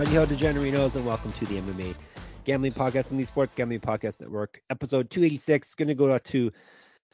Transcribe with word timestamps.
Ho, 0.00 0.26
degenerinos, 0.26 0.96
and 0.96 1.04
welcome 1.04 1.30
to 1.34 1.44
the 1.44 1.60
MMA 1.60 1.94
Gambling 2.46 2.72
Podcast 2.72 3.10
and 3.10 3.20
the 3.20 3.24
Sports 3.26 3.54
Gambling 3.54 3.80
Podcast 3.80 4.18
Network, 4.18 4.62
episode 4.70 5.10
286. 5.10 5.74
Going 5.74 5.88
to 5.88 5.94
go 5.94 6.10
out 6.10 6.24
to 6.24 6.50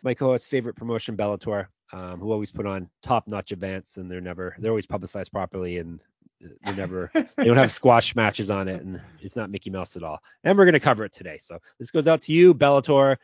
my 0.05 0.15
co-host's 0.15 0.47
favorite 0.47 0.77
promotion, 0.77 1.17
Bellator, 1.17 1.67
um, 1.93 2.21
who 2.21 2.31
always 2.31 2.53
put 2.53 2.65
on 2.65 2.89
top-notch 3.03 3.51
events, 3.51 3.97
and 3.97 4.09
they're 4.09 4.21
never 4.21 4.55
they're 4.61 4.71
always 4.71 4.87
publicized 4.87 5.33
properly, 5.33 5.79
and 5.79 6.01
they 6.41 6.73
never 6.75 7.11
they 7.13 7.45
don't 7.45 7.57
have 7.57 7.73
squash 7.83 8.15
matches 8.15 8.53
on 8.53 8.69
it, 8.69 8.81
and 8.81 9.01
it's 9.21 9.35
not 9.35 9.51
Mickey 9.51 9.69
Mouse 9.69 9.97
at 9.97 10.05
all. 10.05 10.21
And 10.45 10.57
we're 10.57 10.65
going 10.65 10.75
to 10.75 10.81
cover 10.81 11.05
it 11.05 11.13
today. 11.13 11.39
So 11.41 11.59
this 11.81 11.91
goes 11.91 12.07
out 12.07 12.23
to 12.23 12.33
you, 12.33 12.55
Bellator. 12.55 13.17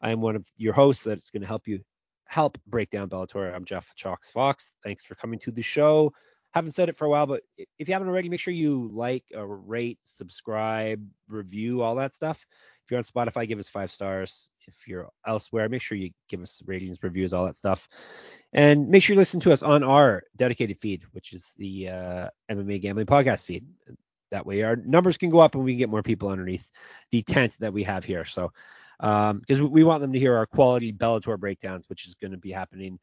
I 0.00 0.12
am 0.12 0.20
one 0.20 0.36
of 0.36 0.46
your 0.56 0.72
hosts 0.72 1.02
that's 1.02 1.30
going 1.30 1.42
to 1.42 1.48
help 1.48 1.66
you 1.66 1.80
help 2.26 2.58
break 2.64 2.90
down 2.90 3.08
Bellator. 3.08 3.52
I'm 3.52 3.64
Jeff 3.64 3.92
Chalks 3.96 4.30
Fox. 4.30 4.72
Thanks 4.84 5.02
for 5.02 5.16
coming 5.16 5.40
to 5.40 5.50
the 5.50 5.62
show 5.62 6.12
haven't 6.52 6.72
said 6.72 6.88
it 6.88 6.96
for 6.96 7.04
a 7.04 7.08
while, 7.08 7.26
but 7.26 7.42
if 7.78 7.88
you 7.88 7.94
haven't 7.94 8.08
already, 8.08 8.28
make 8.28 8.40
sure 8.40 8.52
you 8.52 8.90
like, 8.92 9.24
uh, 9.36 9.44
rate, 9.44 9.98
subscribe, 10.02 11.04
review, 11.28 11.82
all 11.82 11.94
that 11.96 12.14
stuff. 12.14 12.44
If 12.84 12.90
you're 12.90 12.98
on 12.98 13.04
Spotify, 13.04 13.46
give 13.46 13.60
us 13.60 13.68
five 13.68 13.92
stars. 13.92 14.50
If 14.66 14.88
you're 14.88 15.08
elsewhere, 15.26 15.68
make 15.68 15.82
sure 15.82 15.96
you 15.96 16.10
give 16.28 16.42
us 16.42 16.60
ratings, 16.66 17.02
reviews, 17.02 17.32
all 17.32 17.46
that 17.46 17.56
stuff. 17.56 17.88
And 18.52 18.88
make 18.88 19.02
sure 19.02 19.14
you 19.14 19.18
listen 19.18 19.38
to 19.40 19.52
us 19.52 19.62
on 19.62 19.84
our 19.84 20.24
dedicated 20.36 20.78
feed, 20.78 21.04
which 21.12 21.32
is 21.32 21.54
the 21.56 21.88
uh, 21.88 22.28
MMA 22.50 22.82
Gambling 22.82 23.06
Podcast 23.06 23.44
feed. 23.44 23.64
That 24.32 24.46
way, 24.46 24.62
our 24.62 24.74
numbers 24.74 25.18
can 25.18 25.30
go 25.30 25.38
up 25.38 25.54
and 25.54 25.62
we 25.62 25.72
can 25.72 25.78
get 25.78 25.88
more 25.88 26.02
people 26.02 26.30
underneath 26.30 26.66
the 27.12 27.22
tent 27.22 27.56
that 27.60 27.72
we 27.72 27.84
have 27.84 28.04
here. 28.04 28.24
So, 28.24 28.52
because 28.98 29.60
um, 29.60 29.70
we 29.70 29.84
want 29.84 30.02
them 30.02 30.12
to 30.12 30.18
hear 30.18 30.36
our 30.36 30.46
quality 30.46 30.92
Bellator 30.92 31.38
breakdowns, 31.38 31.88
which 31.88 32.06
is 32.06 32.14
going 32.14 32.32
to 32.32 32.36
be 32.36 32.50
happening 32.50 32.98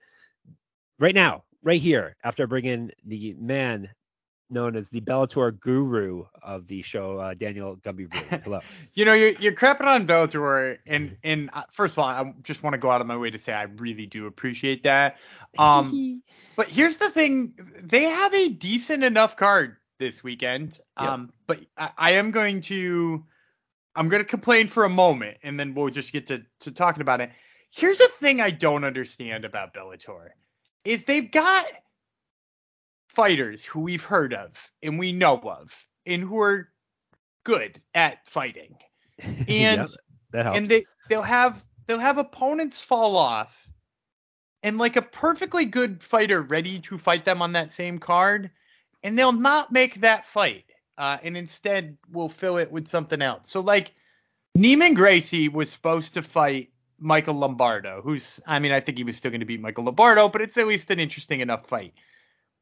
right 0.99 1.15
now 1.15 1.43
right 1.63 1.81
here 1.81 2.15
after 2.23 2.43
I 2.43 2.45
bring 2.45 2.65
in 2.65 2.91
the 3.05 3.35
man 3.39 3.89
known 4.49 4.75
as 4.75 4.89
the 4.89 5.01
Bellator 5.01 5.57
guru 5.59 6.25
of 6.41 6.67
the 6.67 6.81
show, 6.81 7.19
uh, 7.19 7.33
Daniel 7.33 7.75
Gumby. 7.77 8.13
Hello. 8.43 8.59
you 8.93 9.05
know, 9.05 9.13
you're, 9.13 9.33
you're 9.39 9.53
crapping 9.53 9.85
on 9.85 10.07
Bellator, 10.07 10.77
and 10.85 11.17
and 11.23 11.49
uh, 11.53 11.63
first 11.71 11.93
of 11.93 11.99
all, 11.99 12.07
I 12.07 12.33
just 12.43 12.63
want 12.63 12.73
to 12.73 12.77
go 12.77 12.89
out 12.89 13.01
of 13.01 13.07
my 13.07 13.17
way 13.17 13.29
to 13.29 13.39
say 13.39 13.53
I 13.53 13.63
really 13.63 14.05
do 14.05 14.25
appreciate 14.27 14.83
that. 14.83 15.17
Um, 15.57 16.23
but 16.55 16.67
here's 16.67 16.97
the 16.97 17.09
thing: 17.09 17.53
they 17.81 18.03
have 18.03 18.33
a 18.33 18.49
decent 18.49 19.03
enough 19.03 19.35
card 19.35 19.77
this 19.99 20.23
weekend. 20.23 20.79
Yep. 20.99 21.09
Um, 21.09 21.33
but 21.45 21.59
I, 21.77 21.91
I 21.97 22.11
am 22.11 22.31
going 22.31 22.61
to 22.61 23.25
I'm 23.95 24.09
going 24.09 24.21
to 24.21 24.29
complain 24.29 24.67
for 24.67 24.85
a 24.85 24.89
moment, 24.89 25.39
and 25.43 25.59
then 25.59 25.73
we'll 25.73 25.89
just 25.89 26.13
get 26.13 26.27
to 26.27 26.43
to 26.61 26.71
talking 26.71 27.01
about 27.01 27.21
it. 27.21 27.31
Here's 27.69 27.97
the 27.97 28.09
thing 28.19 28.39
I 28.39 28.51
don't 28.51 28.85
understand 28.85 29.43
about 29.43 29.73
Bellator 29.73 30.29
is 30.87 31.03
they've 31.03 31.29
got 31.29 31.65
fighters 33.09 33.65
who 33.65 33.81
we've 33.81 34.05
heard 34.05 34.33
of 34.33 34.51
and 34.81 34.97
we 34.97 35.11
know 35.11 35.37
of 35.37 35.69
and 36.05 36.23
who 36.23 36.39
are 36.39 36.69
good 37.43 37.79
at 37.93 38.25
fighting. 38.27 38.77
And 39.49 39.87
yeah, 40.31 40.51
and 40.53 40.69
they 40.69 40.85
they'll 41.09 41.23
have 41.23 41.65
they'll 41.87 41.97
have 41.97 42.19
opponents 42.19 42.79
fall 42.79 43.17
off 43.17 43.67
and 44.61 44.77
like 44.77 44.95
a 44.95 45.01
perfectly 45.01 45.65
good 45.65 46.03
fighter 46.03 46.43
ready 46.43 46.77
to 46.81 46.99
fight 46.99 47.25
them 47.25 47.41
on 47.41 47.53
that 47.53 47.73
same 47.73 47.97
card 47.97 48.51
and 49.01 49.17
they'll 49.17 49.31
not 49.31 49.71
make 49.71 50.01
that 50.01 50.27
fight 50.27 50.65
uh, 50.99 51.17
and 51.23 51.35
instead 51.35 51.97
will 52.11 52.29
fill 52.29 52.57
it 52.57 52.71
with 52.71 52.87
something 52.87 53.23
else. 53.23 53.49
So 53.49 53.61
like 53.61 53.93
Neiman 54.55 54.93
Gracie 54.93 55.49
was 55.49 55.71
supposed 55.71 56.13
to 56.13 56.21
fight 56.21 56.69
Michael 56.99 57.35
Lombardo, 57.35 58.01
who's, 58.03 58.39
I 58.45 58.59
mean, 58.59 58.71
I 58.71 58.79
think 58.79 58.97
he 58.97 59.03
was 59.03 59.17
still 59.17 59.31
going 59.31 59.41
to 59.41 59.45
beat 59.45 59.61
Michael 59.61 59.85
Lombardo, 59.85 60.29
but 60.29 60.41
it's 60.41 60.57
at 60.57 60.67
least 60.67 60.91
an 60.91 60.99
interesting 60.99 61.41
enough 61.41 61.67
fight. 61.67 61.93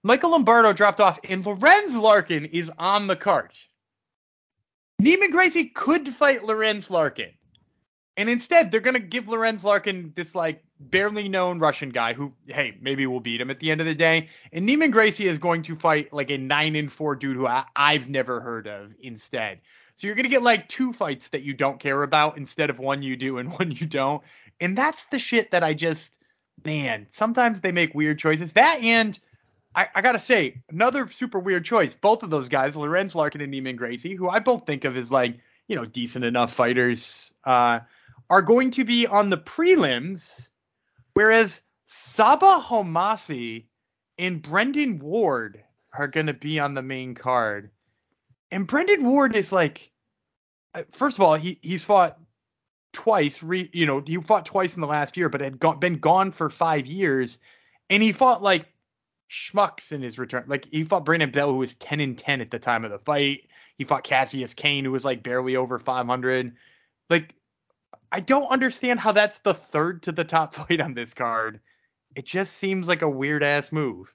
Michael 0.04 0.32
Lombardo 0.32 0.74
dropped 0.74 1.00
off, 1.00 1.20
and 1.28 1.46
Lorenz 1.46 1.96
Larkin 1.96 2.46
is 2.46 2.72
on 2.78 3.08
the 3.08 3.16
card. 3.16 3.52
Neiman 5.02 5.32
Gracie 5.32 5.66
could 5.66 6.14
fight 6.16 6.46
Lorenz 6.46 6.90
Larkin. 6.90 7.32
And 8.18 8.30
instead, 8.30 8.72
they're 8.72 8.80
going 8.80 8.96
to 8.96 9.02
give 9.02 9.28
Lorenz 9.28 9.64
Larkin 9.64 10.14
this, 10.16 10.36
like, 10.36 10.64
barely 10.80 11.28
known 11.28 11.60
Russian 11.60 11.90
guy 11.90 12.14
who, 12.14 12.34
hey, 12.48 12.78
maybe 12.80 13.06
we'll 13.08 13.20
beat 13.20 13.42
him 13.42 13.50
at 13.50 13.60
the 13.60 13.72
end 13.72 13.82
of 13.82 13.88
the 13.88 13.96
day. 13.96 14.30
And 14.54 14.68
Neiman 14.68 14.92
Gracie 14.92 15.28
is 15.28 15.38
going 15.38 15.64
to 15.64 15.76
fight, 15.76 16.14
like, 16.14 16.32
a 16.32 16.38
9 16.38 16.76
and 16.76 16.92
4 16.92 17.16
dude 17.16 17.36
who 17.36 17.48
I, 17.48 17.66
I've 17.76 18.10
never 18.10 18.40
heard 18.40 18.68
of 18.68 18.94
instead. 19.02 19.60
So 19.98 20.08
you're 20.08 20.16
going 20.16 20.24
to 20.24 20.30
get 20.30 20.44
like 20.44 20.68
two 20.68 20.94
fights 20.94 21.30
that 21.30 21.44
you 21.44 21.54
don't 21.54 21.80
care 21.80 22.04
about 22.04 22.38
instead 22.38 22.70
of 22.70 22.80
one 22.80 23.02
you 23.02 23.16
do 23.16 23.38
and 23.38 23.52
one 23.60 23.72
you 23.72 23.86
don't. 23.86 24.22
And 24.60 24.78
that's 24.78 25.06
the 25.06 25.20
shit 25.20 25.52
that 25.52 25.64
I 25.64 25.74
just, 25.74 26.18
man, 26.64 27.08
sometimes 27.12 27.62
they 27.62 27.72
make 27.72 27.94
weird 27.94 28.20
choices. 28.20 28.54
That 28.54 28.82
and 28.82 29.20
I, 29.76 29.90
I 29.94 30.02
got 30.02 30.14
to 30.14 30.20
say, 30.20 30.62
another 30.70 31.10
super 31.10 31.40
weird 31.40 31.66
choice. 31.66 31.94
Both 31.94 32.24
of 32.24 32.30
those 32.30 32.50
guys, 32.50 32.76
Lorenz 32.76 33.14
Larkin 33.14 33.42
and 33.42 33.54
Neiman 33.54 33.76
Gracie, 33.76 34.16
who 34.16 34.30
I 34.30 34.40
both 34.40 34.66
think 34.66 34.86
of 34.86 34.96
as 34.96 35.12
like, 35.12 35.38
you 35.68 35.76
know, 35.76 35.86
decent 35.86 36.24
enough 36.24 36.54
fighters, 36.54 37.34
uh, 37.44 37.80
are 38.30 38.42
going 38.42 38.72
to 38.72 38.86
be 38.86 39.06
on 39.06 39.30
the 39.30 39.38
prelims, 39.38 40.50
whereas 41.14 41.62
Saba 41.88 42.64
Homasi 42.66 43.66
and 44.18 44.42
Brennan 44.42 45.00
Ward 45.00 45.62
are 45.98 46.08
going 46.08 46.28
to 46.28 46.34
be 46.34 46.60
on 46.60 46.74
the 46.74 46.82
main 46.82 47.14
card. 47.14 47.72
And 48.56 48.66
Brennan 48.66 49.04
Ward 49.04 49.36
is 49.36 49.52
like, 49.52 49.92
uh, 50.74 50.84
first 50.92 51.18
of 51.18 51.22
all, 51.22 51.36
he 51.36 51.60
he's 51.62 51.84
fought 51.84 52.18
twice. 52.94 53.44
Re, 53.44 53.70
you 53.74 53.86
know, 53.86 54.00
he 54.00 54.16
fought 54.16 54.46
twice 54.46 54.76
in 54.76 54.82
the 54.82 54.88
last 54.88 55.18
year, 55.18 55.28
but 55.28 55.42
had 55.42 55.60
gone, 55.60 55.82
been 55.82 55.98
gone 55.98 56.32
for 56.32 56.50
five 56.50 56.86
years, 56.86 57.38
and 57.90 58.02
he 58.02 58.14
fought 58.14 58.42
like 58.42 58.72
schmucks 59.30 59.92
in 59.92 60.02
his 60.02 60.18
return. 60.18 60.46
Like 60.48 60.70
he 60.72 60.86
fought 60.86 61.04
Brandon 61.04 61.32
Bell, 61.32 61.52
who 61.52 61.58
was 61.58 61.74
10 61.74 62.00
and 62.00 62.18
10 62.18 62.40
at 62.40 62.50
the 62.50 62.58
time 62.58 62.86
of 62.86 62.92
the 62.92 63.00
fight. 63.00 63.42
He 63.78 63.84
fought 63.84 64.06
Cassius 64.06 64.54
Kane, 64.54 64.86
who 64.86 64.94
was 64.94 65.04
like 65.04 65.22
barely 65.22 65.58
over 65.58 65.78
500. 65.78 66.56
Like, 67.10 67.36
I 68.10 68.22
don't 68.22 68.50
understand 68.50 69.02
how 69.02 69.12
that's 69.12 69.40
the 69.40 69.54
third 69.54 70.04
to 70.04 70.14
the 70.14 70.24
top 70.24 70.56
fight 70.56 70.80
on 70.80 70.94
this 70.94 71.14
card. 71.14 71.60
It 72.16 72.26
just 72.26 72.54
seems 72.54 72.88
like 72.88 73.02
a 73.02 73.10
weird 73.10 73.44
ass 73.44 73.74
move 73.74 74.14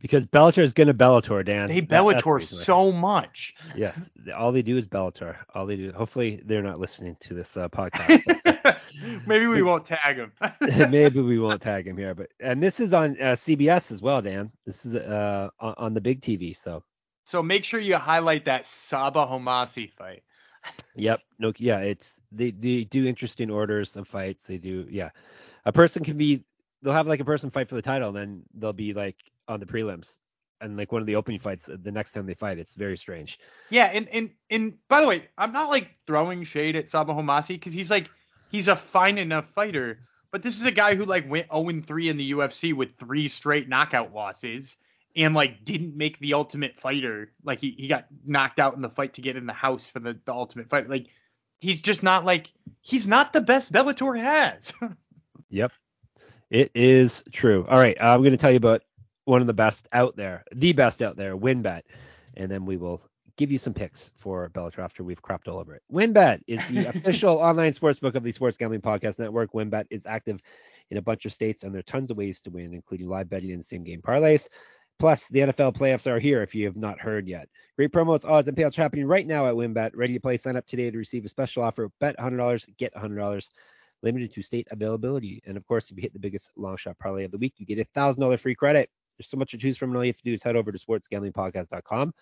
because 0.00 0.26
Bellator 0.26 0.62
is 0.62 0.72
going 0.74 0.88
to 0.88 0.94
Bellator, 0.94 1.44
Dan. 1.44 1.68
They 1.68 1.80
Bellator 1.80 2.42
so 2.42 2.92
much. 2.92 3.54
Yes, 3.74 4.10
all 4.36 4.52
they 4.52 4.62
do 4.62 4.76
is 4.76 4.86
Bellator. 4.86 5.36
All 5.54 5.66
they 5.66 5.76
do. 5.76 5.92
Hopefully, 5.92 6.42
they're 6.44 6.62
not 6.62 6.78
listening 6.78 7.16
to 7.20 7.34
this 7.34 7.56
uh, 7.56 7.68
podcast. 7.68 8.76
maybe 9.26 9.46
we 9.46 9.62
won't 9.62 9.86
tag 9.86 10.16
them. 10.16 10.32
maybe 10.90 11.20
we 11.20 11.38
won't 11.38 11.62
tag 11.62 11.86
him 11.86 11.96
here, 11.96 12.14
but 12.14 12.28
and 12.40 12.62
this 12.62 12.80
is 12.80 12.92
on 12.92 13.12
uh, 13.20 13.32
CBS 13.32 13.92
as 13.92 14.02
well, 14.02 14.20
Dan. 14.20 14.52
This 14.66 14.84
is 14.84 14.94
uh 14.94 15.48
on, 15.58 15.74
on, 15.78 15.94
the 15.94 16.00
big 16.00 16.20
TV, 16.20 16.56
so. 16.56 16.82
So 17.24 17.42
make 17.42 17.64
sure 17.64 17.80
you 17.80 17.96
highlight 17.96 18.44
that 18.44 18.66
Saba 18.66 19.26
Homasi 19.26 19.90
fight. 19.90 20.22
yep. 20.94 21.20
No. 21.38 21.52
Yeah. 21.56 21.78
It's 21.78 22.20
they 22.30 22.50
they 22.50 22.84
do 22.84 23.06
interesting 23.06 23.50
orders 23.50 23.96
of 23.96 24.06
fights. 24.06 24.46
They 24.46 24.58
do. 24.58 24.86
Yeah. 24.90 25.10
A 25.64 25.72
person 25.72 26.04
can 26.04 26.18
be. 26.18 26.44
They'll 26.82 26.92
have 26.92 27.06
like 27.06 27.20
a 27.20 27.24
person 27.24 27.50
fight 27.50 27.70
for 27.70 27.76
the 27.76 27.82
title, 27.82 28.08
and 28.08 28.16
then 28.16 28.42
they'll 28.54 28.74
be 28.74 28.92
like 28.92 29.16
on 29.48 29.60
the 29.60 29.66
prelims 29.66 30.18
and 30.60 30.76
like 30.76 30.92
one 30.92 31.02
of 31.02 31.06
the 31.06 31.16
opening 31.16 31.38
fights 31.38 31.68
the 31.68 31.92
next 31.92 32.12
time 32.12 32.26
they 32.26 32.34
fight. 32.34 32.58
It's 32.58 32.74
very 32.74 32.96
strange. 32.96 33.38
Yeah, 33.70 33.90
and 33.92 34.08
and 34.08 34.30
and 34.50 34.74
by 34.88 35.00
the 35.00 35.06
way, 35.06 35.28
I'm 35.36 35.52
not 35.52 35.68
like 35.68 35.90
throwing 36.06 36.44
shade 36.44 36.76
at 36.76 36.88
Saba 36.88 37.12
Homasi 37.12 37.48
because 37.48 37.74
he's 37.74 37.90
like 37.90 38.10
he's 38.50 38.68
a 38.68 38.76
fine 38.76 39.18
enough 39.18 39.48
fighter, 39.50 40.00
but 40.30 40.42
this 40.42 40.58
is 40.58 40.64
a 40.64 40.70
guy 40.70 40.94
who 40.94 41.04
like 41.04 41.28
went 41.28 41.48
0 41.52 41.80
3 41.80 42.08
in 42.08 42.16
the 42.16 42.32
UFC 42.32 42.72
with 42.72 42.96
three 42.96 43.28
straight 43.28 43.68
knockout 43.68 44.14
losses 44.14 44.76
and 45.16 45.34
like 45.34 45.64
didn't 45.64 45.96
make 45.96 46.18
the 46.18 46.34
ultimate 46.34 46.78
fighter. 46.78 47.32
Like 47.44 47.60
he, 47.60 47.74
he 47.76 47.88
got 47.88 48.06
knocked 48.24 48.58
out 48.58 48.74
in 48.74 48.82
the 48.82 48.88
fight 48.88 49.14
to 49.14 49.20
get 49.20 49.36
in 49.36 49.46
the 49.46 49.52
house 49.52 49.88
for 49.88 50.00
the, 50.00 50.18
the 50.24 50.32
ultimate 50.32 50.68
fight. 50.68 50.88
Like 50.88 51.06
he's 51.60 51.82
just 51.82 52.02
not 52.02 52.24
like 52.24 52.52
he's 52.80 53.06
not 53.06 53.32
the 53.32 53.40
best 53.40 53.72
Bellator 53.72 54.18
has. 54.18 54.72
yep. 55.50 55.72
It 56.50 56.70
is 56.74 57.24
true. 57.32 57.66
All 57.68 57.78
right, 57.78 57.96
I'm 58.00 58.20
going 58.20 58.32
to 58.32 58.36
tell 58.36 58.50
you 58.50 58.58
about 58.58 58.82
one 59.24 59.40
of 59.40 59.46
the 59.46 59.54
best 59.54 59.88
out 59.92 60.16
there, 60.16 60.44
the 60.54 60.72
best 60.72 61.02
out 61.02 61.16
there, 61.16 61.36
WynnBET, 61.36 61.82
and 62.36 62.50
then 62.50 62.64
we 62.64 62.76
will 62.76 63.02
give 63.36 63.50
you 63.50 63.58
some 63.58 63.74
picks 63.74 64.12
for 64.16 64.48
Bellator 64.50 64.78
after 64.78 65.02
we've 65.02 65.22
crapped 65.22 65.48
all 65.48 65.58
over 65.58 65.74
it. 65.74 65.82
WynnBET 65.92 66.40
is 66.46 66.66
the 66.68 66.86
official 66.88 67.36
online 67.36 67.72
sports 67.72 67.98
book 67.98 68.14
of 68.14 68.22
the 68.22 68.32
Sports 68.32 68.56
Gambling 68.56 68.82
Podcast 68.82 69.18
Network. 69.18 69.52
WynnBET 69.52 69.86
is 69.90 70.06
active 70.06 70.40
in 70.90 70.98
a 70.98 71.02
bunch 71.02 71.24
of 71.24 71.32
states, 71.32 71.64
and 71.64 71.74
there 71.74 71.80
are 71.80 71.82
tons 71.82 72.10
of 72.10 72.16
ways 72.16 72.40
to 72.42 72.50
win, 72.50 72.74
including 72.74 73.08
live 73.08 73.28
betting 73.28 73.52
and 73.52 73.64
same 73.64 73.82
game 73.82 74.02
parlays. 74.02 74.48
Plus, 75.00 75.26
the 75.28 75.40
NFL 75.40 75.76
playoffs 75.76 76.06
are 76.06 76.20
here 76.20 76.42
if 76.42 76.54
you 76.54 76.66
have 76.66 76.76
not 76.76 77.00
heard 77.00 77.26
yet. 77.26 77.48
Great 77.76 77.90
promos, 77.90 78.24
odds, 78.24 78.46
and 78.46 78.56
payouts 78.56 78.78
are 78.78 78.82
happening 78.82 79.06
right 79.06 79.26
now 79.26 79.46
at 79.46 79.54
WynnBET. 79.54 79.90
Ready 79.94 80.14
to 80.14 80.20
play? 80.20 80.36
Sign 80.36 80.56
up 80.56 80.66
today 80.66 80.90
to 80.90 80.98
receive 80.98 81.24
a 81.24 81.28
special 81.28 81.64
offer. 81.64 81.90
Bet 81.98 82.16
$100, 82.18 82.68
get 82.76 82.94
$100, 82.94 83.50
limited 84.02 84.32
to 84.32 84.42
state 84.42 84.68
availability. 84.70 85.42
And 85.46 85.56
of 85.56 85.66
course, 85.66 85.90
if 85.90 85.96
you 85.96 86.02
hit 86.02 86.12
the 86.12 86.20
biggest 86.20 86.52
long 86.56 86.76
shot 86.76 86.96
parlay 87.00 87.24
of 87.24 87.32
the 87.32 87.38
week, 87.38 87.54
you 87.56 87.66
get 87.66 87.80
a 87.80 87.98
$1,000 87.98 88.38
free 88.38 88.54
credit. 88.54 88.88
There's 89.16 89.28
so 89.28 89.36
much 89.36 89.52
to 89.52 89.58
choose 89.58 89.76
from, 89.76 89.90
and 89.90 89.96
all 89.96 90.04
you 90.04 90.10
have 90.10 90.18
to 90.18 90.24
do 90.24 90.32
is 90.32 90.42
head 90.42 90.56
over 90.56 90.72
to 90.72 90.78
sportsgamblingpodcast.com 90.78 92.14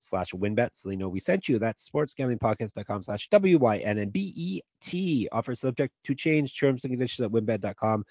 slash 0.00 0.32
wynnbet 0.32 0.70
so 0.72 0.88
they 0.88 0.96
know 0.96 1.08
we 1.08 1.20
sent 1.20 1.48
you. 1.48 1.58
That's 1.58 1.88
sportsgamblingpodcast.com 1.88 3.02
slash 3.02 3.28
W-Y-N-N-B-E-T. 3.30 5.28
Offer 5.30 5.54
subject 5.54 5.94
to 6.04 6.14
change. 6.14 6.58
Terms 6.58 6.84
and 6.84 6.92
conditions 6.92 7.26
at 7.26 7.32
wynnbet.com. 7.32 8.04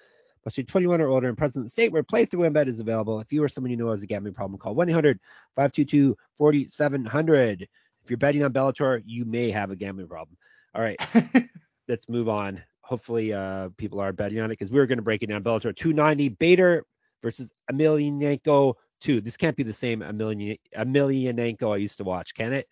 Must 0.45 0.55
be 0.55 0.63
21 0.63 1.01
or 1.01 1.09
older 1.09 1.27
and 1.27 1.37
present 1.37 1.61
in 1.61 1.65
the 1.65 1.69
state 1.69 1.91
where 1.91 2.01
playthrough 2.01 2.49
WynnBET 2.49 2.67
is 2.67 2.79
available. 2.79 3.19
If 3.19 3.33
you 3.33 3.43
or 3.43 3.49
someone 3.49 3.71
you 3.71 3.77
know 3.77 3.91
has 3.91 4.03
a 4.03 4.07
gambling 4.07 4.33
problem, 4.33 4.57
call 4.57 4.73
1-800-522-4700. 4.75 7.61
If 7.61 7.67
you're 8.09 8.15
betting 8.17 8.45
on 8.45 8.53
Bellator, 8.53 9.03
you 9.05 9.25
may 9.25 9.51
have 9.51 9.71
a 9.71 9.75
gambling 9.75 10.07
problem. 10.07 10.37
All 10.73 10.81
right, 10.81 10.97
let's 11.89 12.07
move 12.07 12.29
on. 12.29 12.63
Hopefully, 12.81 13.33
uh, 13.33 13.67
people 13.77 13.99
are 13.99 14.13
betting 14.13 14.39
on 14.39 14.45
it 14.45 14.57
because 14.57 14.71
we're 14.71 14.85
going 14.85 14.97
to 14.97 15.03
break 15.03 15.23
it 15.23 15.27
down. 15.27 15.43
Bellator 15.43 15.75
290, 15.75 16.29
Bader 16.29 16.85
versus 17.21 17.51
Emelianenko 17.71 18.75
2. 19.01 19.21
This 19.21 19.37
can't 19.37 19.55
be 19.55 19.63
the 19.63 19.73
same 19.73 20.01
Emelian, 20.01 20.59
Emelianenko 20.75 21.73
I 21.73 21.77
used 21.77 21.97
to 21.97 22.03
watch, 22.03 22.33
can 22.33 22.53
it? 22.53 22.67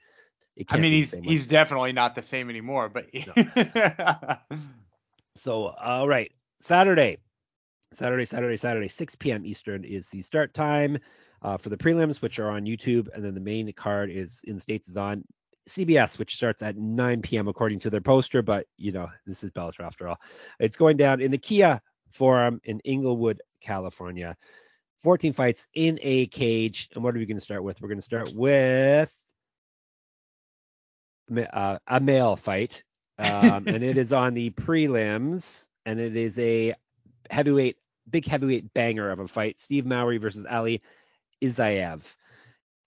it 0.56 0.68
I 0.70 0.78
mean, 0.78 0.92
he's 0.92 1.12
he's 1.12 1.48
definitely 1.48 1.94
not 1.94 2.16
the 2.16 2.22
same 2.22 2.50
anymore, 2.50 2.90
but. 2.90 3.06
No. 3.14 4.38
so, 5.36 5.68
all 5.68 6.08
right, 6.08 6.32
Saturday, 6.62 7.18
Saturday, 7.94 8.26
Saturday, 8.26 8.58
Saturday, 8.58 8.88
6 8.88 9.16
p.m. 9.16 9.46
Eastern 9.46 9.84
is 9.84 10.10
the 10.10 10.22
start 10.22 10.54
time 10.54 10.98
uh, 11.42 11.58
for 11.58 11.70
the 11.70 11.78
prelims, 11.78 12.22
which 12.22 12.40
are 12.40 12.50
on 12.50 12.66
YouTube, 12.66 13.08
and 13.14 13.24
then 13.24 13.34
the 13.34 13.40
main 13.40 13.72
card 13.74 14.10
is 14.10 14.42
in 14.46 14.56
the 14.56 14.62
states 14.62 14.90
is 14.90 14.98
on 14.98 15.24
CBS, 15.70 16.18
which 16.18 16.36
starts 16.36 16.62
at 16.62 16.78
9 16.78 17.22
p.m. 17.22 17.48
according 17.48 17.80
to 17.80 17.90
their 17.90 18.02
poster. 18.02 18.42
But 18.42 18.68
you 18.78 18.92
know, 18.92 19.10
this 19.26 19.44
is 19.44 19.52
Bellator 19.52 19.82
after 19.82 20.08
all. 20.08 20.18
It's 20.60 20.78
going 20.78 20.98
down 20.98 21.22
in 21.22 21.32
the 21.32 21.38
Kia 21.38 21.82
Forum 22.12 22.60
in 22.64 22.80
Inglewood, 22.82 23.42
California. 23.68 24.36
14 25.04 25.34
fights 25.34 25.68
in 25.74 26.00
a 26.02 26.28
cage. 26.28 26.90
And 26.96 27.04
what 27.04 27.16
are 27.16 27.20
we 27.20 27.26
going 27.26 27.38
to 27.38 27.44
start 27.44 27.64
with? 27.64 27.82
We're 27.82 27.90
going 27.90 28.00
to 28.00 28.02
start 28.02 28.34
with 28.34 29.12
uh, 31.54 31.78
a 31.86 32.00
male 32.00 32.36
fight, 32.36 32.84
um, 33.20 33.68
and 33.68 33.84
it 33.84 33.98
is 33.98 34.14
on 34.14 34.34
the 34.34 34.50
prelims, 34.52 35.68
and 35.86 36.00
it 36.00 36.16
is 36.16 36.40
a 36.40 36.74
heavyweight, 37.30 37.78
big 38.10 38.26
heavyweight 38.26 38.74
banger 38.74 39.12
of 39.12 39.20
a 39.20 39.28
fight. 39.28 39.60
Steve 39.60 39.86
Mowry 39.86 40.18
versus 40.18 40.46
Ali 40.50 40.82
Isaev. 41.44 42.02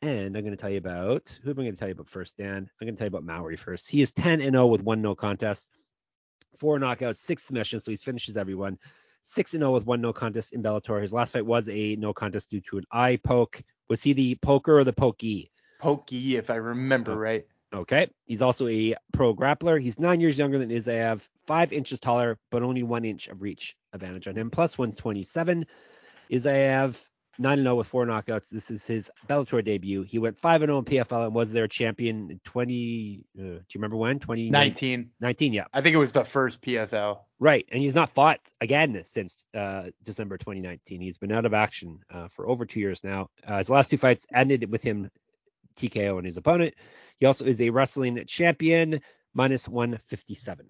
And 0.02 0.34
I'm 0.34 0.42
going 0.42 0.56
to 0.56 0.60
tell 0.60 0.70
you 0.70 0.78
about 0.78 1.38
who 1.42 1.50
am 1.50 1.60
I 1.60 1.62
going 1.62 1.74
to 1.74 1.78
tell 1.78 1.88
you 1.88 1.92
about 1.92 2.08
first, 2.08 2.38
Dan? 2.38 2.70
I'm 2.80 2.86
going 2.86 2.94
to 2.94 2.98
tell 2.98 3.04
you 3.04 3.16
about 3.16 3.24
Mowry 3.24 3.56
first. 3.56 3.90
He 3.90 4.00
is 4.00 4.12
10 4.12 4.40
and 4.40 4.54
0 4.54 4.66
with 4.66 4.82
one 4.82 5.02
no 5.02 5.14
contest, 5.14 5.68
four 6.56 6.78
knockouts, 6.78 7.18
six 7.18 7.44
submissions, 7.44 7.84
so 7.84 7.90
he 7.90 7.98
finishes 7.98 8.38
everyone. 8.38 8.78
6 9.22 9.54
and 9.54 9.62
0 9.62 9.72
with 9.72 9.86
one 9.86 10.00
no 10.00 10.12
contest 10.12 10.52
in 10.52 10.62
Bellator. 10.62 11.00
His 11.00 11.12
last 11.12 11.32
fight 11.32 11.46
was 11.46 11.68
a 11.68 11.96
no 11.96 12.12
contest 12.12 12.50
due 12.50 12.60
to 12.70 12.78
an 12.78 12.84
eye 12.90 13.18
poke. 13.22 13.62
Was 13.88 14.02
he 14.02 14.12
the 14.12 14.36
poker 14.36 14.78
or 14.78 14.84
the 14.84 14.92
pokey? 14.92 15.50
Pokey, 15.80 16.36
if 16.36 16.50
I 16.50 16.56
remember 16.56 17.12
oh, 17.12 17.16
right. 17.16 17.46
Okay. 17.72 18.10
He's 18.26 18.42
also 18.42 18.66
a 18.68 18.96
pro 19.12 19.34
grappler. 19.34 19.80
He's 19.80 19.98
nine 19.98 20.20
years 20.20 20.38
younger 20.38 20.58
than 20.58 20.70
Isaev, 20.70 21.20
five 21.46 21.72
inches 21.72 22.00
taller, 22.00 22.38
but 22.50 22.62
only 22.62 22.82
one 22.82 23.04
inch 23.04 23.28
of 23.28 23.42
reach 23.42 23.76
advantage 23.92 24.28
on 24.28 24.36
him. 24.36 24.50
Plus 24.50 24.76
127. 24.76 25.66
Isaev 26.30 26.96
9 27.40 27.62
0 27.62 27.74
with 27.74 27.86
four 27.86 28.04
knockouts. 28.04 28.50
This 28.50 28.70
is 28.70 28.86
his 28.86 29.10
Bellator 29.28 29.64
debut. 29.64 30.02
He 30.02 30.18
went 30.18 30.38
5 30.38 30.60
0 30.60 30.78
in 30.78 30.84
PFL 30.84 31.24
and 31.26 31.34
was 31.34 31.50
their 31.50 31.66
champion 31.66 32.30
in 32.30 32.40
20. 32.44 33.24
Uh, 33.34 33.42
do 33.42 33.46
you 33.48 33.64
remember 33.74 33.96
when? 33.96 34.18
2019. 34.18 35.10
19, 35.20 35.52
yeah. 35.54 35.64
I 35.72 35.80
think 35.80 35.94
it 35.94 35.98
was 35.98 36.12
the 36.12 36.24
first 36.24 36.60
PFL. 36.60 37.20
Right. 37.38 37.66
And 37.72 37.80
he's 37.80 37.94
not 37.94 38.10
fought 38.10 38.40
again 38.60 39.00
since 39.04 39.44
uh, 39.56 39.84
December 40.02 40.36
2019. 40.36 41.00
He's 41.00 41.16
been 41.16 41.32
out 41.32 41.46
of 41.46 41.54
action 41.54 42.00
uh, 42.12 42.28
for 42.28 42.46
over 42.46 42.66
two 42.66 42.80
years 42.80 43.02
now. 43.02 43.30
Uh, 43.46 43.56
his 43.56 43.70
last 43.70 43.90
two 43.90 43.98
fights 43.98 44.26
ended 44.34 44.70
with 44.70 44.82
him 44.82 45.10
TKO 45.78 46.18
and 46.18 46.26
his 46.26 46.36
opponent. 46.36 46.74
He 47.18 47.26
also 47.26 47.46
is 47.46 47.60
a 47.62 47.70
wrestling 47.70 48.22
champion, 48.26 49.00
minus 49.32 49.66
157. 49.66 50.66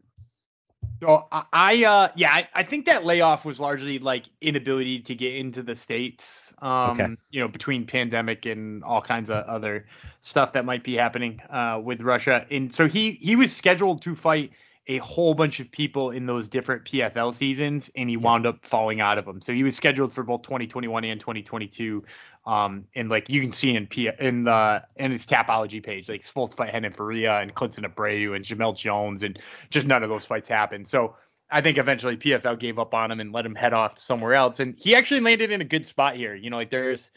So 1.01 1.27
I, 1.33 1.85
uh, 1.85 2.09
yeah, 2.15 2.31
I, 2.31 2.49
I, 2.55 2.63
think 2.63 2.87
that 2.87 3.07
layoff 3.07 3.45
was 3.45 3.59
largely 3.59 3.99
like 3.99 4.25
inability 4.41 5.01
to 5.01 5.15
get 5.15 5.35
into 5.35 5.63
the 5.63 5.75
states. 5.75 6.55
Um, 6.61 7.01
okay. 7.01 7.17
you 7.31 7.41
know, 7.41 7.49
between 7.49 7.87
pandemic 7.87 8.45
and 8.45 8.85
all 8.85 9.01
kinds 9.01 9.31
of 9.31 9.47
other 9.47 9.87
stuff 10.21 10.53
that 10.53 10.67
might 10.67 10.85
be 10.85 10.97
happening 10.97 11.41
uh, 11.49 11.81
with 11.83 12.03
Russia. 12.03 12.47
And 12.51 12.75
so 12.75 12.87
he 12.87 13.13
he 13.13 13.37
was 13.37 13.55
scheduled 13.55 14.03
to 14.03 14.15
fight 14.15 14.53
a 14.87 14.99
whole 14.99 15.35
bunch 15.35 15.61
of 15.61 15.71
people 15.71 16.11
in 16.11 16.27
those 16.27 16.49
different 16.49 16.85
PFL 16.85 17.33
seasons, 17.33 17.91
and 17.95 18.11
he 18.11 18.17
wound 18.17 18.45
up 18.45 18.67
falling 18.67 19.01
out 19.01 19.19
of 19.19 19.25
them. 19.25 19.41
So 19.41 19.53
he 19.53 19.63
was 19.63 19.77
scheduled 19.77 20.13
for 20.13 20.25
both 20.25 20.43
2021 20.43 21.05
and 21.05 21.21
2022. 21.21 22.05
Um, 22.47 22.87
and 22.95 23.09
like 23.09 23.29
you 23.29 23.41
can 23.41 23.53
see 23.53 23.77
in 23.77 23.87
P 23.87 24.11
in 24.19 24.45
the 24.45 24.83
in 24.97 25.13
his 25.13 25.27
Tapology 25.27 25.83
page, 25.83 26.09
like 26.09 26.21
he's 26.21 26.29
supposed 26.29 26.53
to 26.53 26.57
fight 26.57 26.73
Renan 26.73 26.93
Ferreira 26.93 27.41
and 27.41 27.55
Klidson 27.55 27.85
Abreu 27.85 28.35
and 28.35 28.45
Jamelle 28.45 28.77
Jones, 28.77 29.23
and 29.23 29.39
just 29.69 29.87
none 29.87 30.03
of 30.03 30.09
those 30.09 30.25
fights 30.25 30.49
happened. 30.49 30.89
So 30.89 31.17
I 31.51 31.61
think 31.61 31.79
eventually 31.79 32.17
PFL 32.17 32.59
gave 32.59 32.79
up 32.79 32.95
on 32.95 33.11
him 33.11 33.21
and 33.21 33.33
let 33.33 33.45
him 33.45 33.55
head 33.55 33.73
off 33.73 33.99
somewhere 33.99 34.35
else. 34.35 34.61
And 34.61 34.75
he 34.79 34.95
actually 34.95 35.21
landed 35.21 35.51
in 35.51 35.61
a 35.61 35.65
good 35.65 35.87
spot 35.87 36.17
here. 36.17 36.35
You 36.35 36.49
know, 36.49 36.57
like 36.57 36.71
there's 36.71 37.11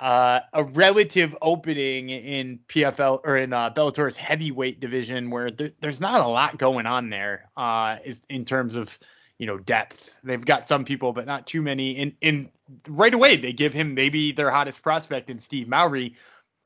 uh, 0.00 0.40
a 0.54 0.64
relative 0.64 1.36
opening 1.42 2.08
in 2.08 2.58
PFL 2.68 3.20
or 3.22 3.36
in 3.36 3.52
uh, 3.52 3.70
Bellator's 3.70 4.16
heavyweight 4.16 4.80
division 4.80 5.30
where 5.30 5.50
there, 5.50 5.72
there's 5.80 6.00
not 6.00 6.22
a 6.22 6.26
lot 6.26 6.58
going 6.58 6.86
on 6.86 7.10
there 7.10 7.50
uh, 7.56 7.96
is 8.04 8.22
in 8.30 8.44
terms 8.44 8.76
of 8.76 8.98
you 9.40 9.46
know 9.46 9.56
depth. 9.56 10.10
They've 10.22 10.44
got 10.44 10.68
some 10.68 10.84
people, 10.84 11.14
but 11.14 11.26
not 11.26 11.46
too 11.46 11.62
many. 11.62 11.96
And 11.96 12.12
in 12.20 12.50
right 12.86 13.12
away 13.12 13.36
they 13.36 13.52
give 13.52 13.72
him 13.72 13.94
maybe 13.94 14.32
their 14.32 14.50
hottest 14.50 14.82
prospect 14.82 15.30
in 15.30 15.40
Steve 15.40 15.66
Mowry. 15.66 16.14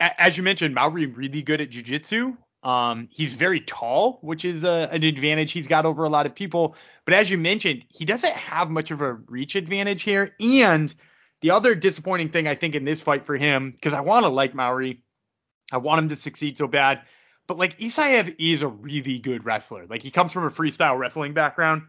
A- 0.01 0.21
as 0.21 0.37
you 0.37 0.43
mentioned, 0.43 0.75
Mowry 0.75 1.07
really 1.07 1.41
good 1.41 1.61
at 1.61 1.71
jiu-jitsu. 1.71 2.37
Um, 2.65 3.09
he's 3.13 3.33
very 3.33 3.61
tall, 3.61 4.19
which 4.23 4.45
is 4.45 4.65
a, 4.65 4.89
an 4.91 5.05
advantage 5.05 5.53
he's 5.53 5.69
got 5.69 5.87
over 5.87 6.03
a 6.03 6.09
lot 6.09 6.27
of 6.27 6.35
people. 6.35 6.75
But 7.05 7.15
as 7.15 7.31
you 7.31 7.39
mentioned, 7.39 7.85
he 7.95 8.05
doesn't 8.05 8.33
have 8.33 8.71
much 8.71 8.91
of 8.91 9.03
a 9.03 9.13
reach 9.13 9.55
advantage 9.55 10.03
here, 10.03 10.35
and 10.41 10.93
the 11.43 11.53
other 11.53 11.77
disappointing 11.77 12.31
thing 12.31 12.49
I 12.49 12.57
think 12.57 12.75
in 12.75 12.85
this 12.85 13.01
fight 13.01 13.25
for 13.27 13.37
him, 13.37 13.71
because 13.71 13.95
I 13.95 14.01
want 14.01 14.25
to 14.25 14.31
like 14.31 14.55
Mowry, 14.55 15.05
I 15.71 15.77
want 15.77 16.01
him 16.01 16.09
to 16.09 16.17
succeed 16.17 16.57
so 16.57 16.67
bad, 16.67 17.03
but 17.47 17.59
like 17.59 17.79
Isaev 17.79 18.35
is 18.39 18.63
a 18.63 18.69
really 18.69 19.21
good 19.21 19.45
wrestler. 19.45 19.87
Like 19.87 20.03
he 20.03 20.11
comes 20.11 20.33
from 20.33 20.45
a 20.45 20.51
freestyle 20.51 20.99
wrestling 20.99 21.35
background, 21.35 21.83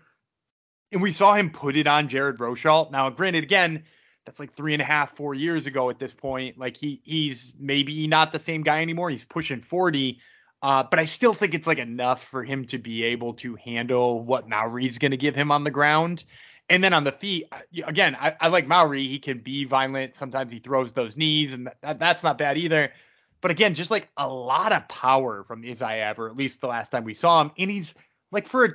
and 0.95 1.03
we 1.03 1.11
saw 1.11 1.33
him 1.33 1.49
put 1.49 1.75
it 1.75 1.87
on 1.87 2.07
Jared 2.07 2.37
Rosholt. 2.37 2.89
Now, 2.89 3.09
granted, 3.09 3.43
again, 3.43 3.83
that's 4.25 4.39
like 4.39 4.53
three 4.53 4.71
and 4.71 4.81
a 4.81 4.85
half, 4.85 5.13
four 5.13 5.33
years 5.33 5.65
ago 5.65 5.89
at 5.89 5.99
this 5.99 6.13
point. 6.13 6.57
Like 6.57 6.77
he 6.77 7.01
he's 7.03 7.53
maybe 7.59 8.07
not 8.07 8.31
the 8.31 8.39
same 8.39 8.63
guy 8.63 8.81
anymore. 8.81 9.09
He's 9.09 9.25
pushing 9.25 9.59
40. 9.61 10.21
Uh, 10.61 10.83
but 10.89 10.97
I 10.97 11.03
still 11.03 11.33
think 11.33 11.53
it's 11.53 11.67
like 11.67 11.79
enough 11.79 12.23
for 12.23 12.45
him 12.45 12.63
to 12.67 12.77
be 12.77 13.03
able 13.03 13.33
to 13.35 13.55
handle 13.55 14.23
what 14.23 14.47
Mowry's 14.47 14.97
going 14.97 15.11
to 15.11 15.17
give 15.17 15.35
him 15.35 15.51
on 15.51 15.65
the 15.65 15.69
ground. 15.69 16.23
And 16.69 16.81
then 16.81 16.93
on 16.93 17.03
the 17.03 17.11
feet, 17.11 17.51
again, 17.85 18.15
I, 18.17 18.37
I, 18.39 18.47
like 18.47 18.65
Maori. 18.65 19.05
He 19.05 19.19
can 19.19 19.39
be 19.39 19.65
violent. 19.65 20.15
Sometimes 20.15 20.51
he 20.51 20.59
throws 20.59 20.93
those 20.93 21.17
knees, 21.17 21.53
and 21.53 21.69
that, 21.81 21.99
that's 21.99 22.23
not 22.23 22.37
bad 22.37 22.57
either. 22.57 22.93
But 23.41 23.51
again, 23.51 23.75
just 23.75 23.91
like 23.91 24.07
a 24.15 24.27
lot 24.29 24.71
of 24.71 24.87
power 24.87 25.43
from 25.43 25.61
Isaev, 25.61 26.17
or 26.19 26.29
at 26.29 26.37
least 26.37 26.61
the 26.61 26.67
last 26.67 26.89
time 26.89 27.03
we 27.03 27.13
saw 27.13 27.41
him. 27.41 27.51
And 27.59 27.69
he's 27.69 27.93
like 28.31 28.47
for 28.47 28.65
a, 28.65 28.69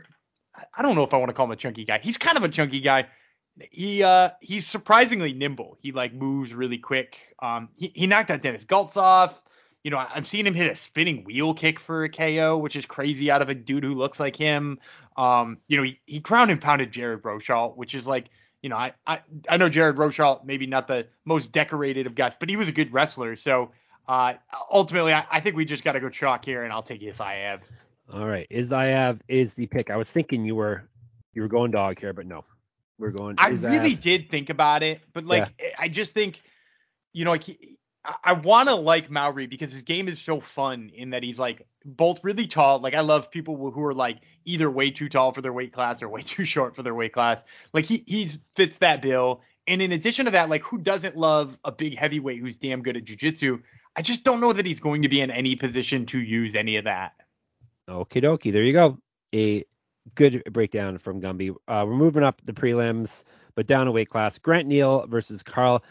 I 0.74 0.82
don't 0.82 0.94
know 0.94 1.04
if 1.04 1.14
I 1.14 1.16
want 1.16 1.30
to 1.30 1.34
call 1.34 1.46
him 1.46 1.52
a 1.52 1.56
chunky 1.56 1.84
guy. 1.84 2.00
He's 2.02 2.16
kind 2.16 2.36
of 2.36 2.44
a 2.44 2.48
chunky 2.48 2.80
guy. 2.80 3.06
He 3.70 4.02
uh 4.02 4.30
he's 4.40 4.66
surprisingly 4.66 5.32
nimble. 5.32 5.76
He 5.80 5.92
like 5.92 6.12
moves 6.12 6.54
really 6.54 6.78
quick. 6.78 7.18
Um 7.42 7.68
he, 7.76 7.92
he 7.94 8.06
knocked 8.06 8.30
out 8.30 8.42
Denis 8.42 8.64
Goltsov 8.64 9.34
you 9.82 9.90
know, 9.90 9.98
I've 9.98 10.26
seen 10.26 10.46
him 10.46 10.54
hit 10.54 10.70
a 10.70 10.76
spinning 10.76 11.24
wheel 11.24 11.54
kick 11.54 11.80
for 11.80 12.04
a 12.04 12.08
KO, 12.08 12.58
which 12.58 12.76
is 12.76 12.84
crazy 12.84 13.30
out 13.30 13.40
of 13.40 13.48
a 13.48 13.54
dude 13.54 13.84
who 13.84 13.94
looks 13.94 14.20
like 14.20 14.36
him. 14.36 14.78
Um, 15.16 15.58
you 15.68 15.76
know, 15.76 15.82
he, 15.82 16.00
he 16.04 16.20
crowned 16.20 16.50
and 16.50 16.60
pounded 16.60 16.92
Jared 16.92 17.22
Rosholt, 17.22 17.76
which 17.76 17.94
is 17.94 18.06
like, 18.06 18.26
you 18.62 18.68
know, 18.68 18.76
I, 18.76 18.92
I 19.06 19.20
I 19.48 19.56
know 19.56 19.70
Jared 19.70 19.96
Rosholt, 19.96 20.44
maybe 20.44 20.66
not 20.66 20.86
the 20.86 21.06
most 21.24 21.50
decorated 21.50 22.06
of 22.06 22.14
guys, 22.14 22.34
but 22.38 22.50
he 22.50 22.56
was 22.56 22.68
a 22.68 22.72
good 22.72 22.92
wrestler. 22.92 23.34
So 23.36 23.70
uh, 24.06 24.34
ultimately, 24.70 25.14
I, 25.14 25.24
I 25.30 25.40
think 25.40 25.56
we 25.56 25.64
just 25.64 25.82
got 25.82 25.92
to 25.92 26.00
go 26.00 26.10
chalk 26.10 26.44
here, 26.44 26.62
and 26.62 26.72
I'll 26.72 26.82
take 26.82 27.00
Isaev. 27.00 27.60
All 28.12 28.26
right, 28.26 28.46
Isaev 28.50 29.20
is 29.28 29.54
the 29.54 29.66
pick. 29.66 29.90
I 29.90 29.96
was 29.96 30.10
thinking 30.10 30.44
you 30.44 30.56
were 30.56 30.88
you 31.32 31.42
were 31.42 31.48
going 31.48 31.70
dog 31.70 32.00
here, 32.00 32.12
but 32.12 32.26
no, 32.26 32.44
we're 32.98 33.10
going. 33.10 33.36
I 33.38 33.48
really 33.48 33.94
did 33.94 34.30
think 34.30 34.50
about 34.50 34.82
it, 34.82 35.00
but 35.12 35.24
like, 35.24 35.48
yeah. 35.60 35.70
I 35.78 35.88
just 35.88 36.14
think, 36.14 36.40
you 37.12 37.24
know, 37.24 37.32
like. 37.32 37.44
I, 38.02 38.14
I 38.24 38.32
want 38.32 38.70
to 38.70 38.76
like 38.76 39.10
Mowry 39.10 39.46
because 39.46 39.70
his 39.72 39.82
game 39.82 40.08
is 40.08 40.18
so 40.18 40.40
fun 40.40 40.90
in 40.94 41.10
that 41.10 41.22
he's 41.22 41.38
like 41.38 41.66
both 41.84 42.24
really 42.24 42.46
tall. 42.46 42.78
Like 42.78 42.94
I 42.94 43.00
love 43.00 43.30
people 43.30 43.56
who 43.70 43.84
are 43.84 43.92
like 43.92 44.20
either 44.46 44.70
way 44.70 44.90
too 44.90 45.10
tall 45.10 45.32
for 45.32 45.42
their 45.42 45.52
weight 45.52 45.74
class 45.74 46.00
or 46.00 46.08
way 46.08 46.22
too 46.24 46.46
short 46.46 46.74
for 46.74 46.82
their 46.82 46.94
weight 46.94 47.12
class. 47.12 47.44
Like 47.74 47.84
he 47.84 48.02
he 48.06 48.30
fits 48.56 48.78
that 48.78 49.02
bill. 49.02 49.42
And 49.66 49.82
in 49.82 49.92
addition 49.92 50.24
to 50.24 50.30
that, 50.30 50.48
like 50.48 50.62
who 50.62 50.78
doesn't 50.78 51.16
love 51.16 51.58
a 51.62 51.72
big 51.72 51.96
heavyweight 51.96 52.40
who's 52.40 52.56
damn 52.56 52.82
good 52.82 52.96
at 52.96 53.04
jujitsu? 53.04 53.60
I 53.94 54.02
just 54.02 54.24
don't 54.24 54.40
know 54.40 54.52
that 54.52 54.64
he's 54.64 54.80
going 54.80 55.02
to 55.02 55.08
be 55.08 55.20
in 55.20 55.30
any 55.30 55.56
position 55.56 56.06
to 56.06 56.18
use 56.18 56.54
any 56.54 56.76
of 56.76 56.84
that. 56.84 57.12
Okie 57.90 58.22
dokie. 58.22 58.52
There 58.52 58.62
you 58.62 58.72
go. 58.72 58.98
A 59.34 59.64
good 60.14 60.44
breakdown 60.52 60.96
from 60.98 61.20
Gumby. 61.20 61.50
Uh, 61.66 61.84
we're 61.86 61.96
moving 61.96 62.22
up 62.22 62.40
the 62.44 62.52
prelims, 62.52 63.24
but 63.56 63.66
down 63.66 63.88
a 63.88 63.92
weight 63.92 64.08
class. 64.08 64.38
Grant 64.38 64.68
Neal 64.68 65.06
versus 65.08 65.42
Karl 65.42 65.82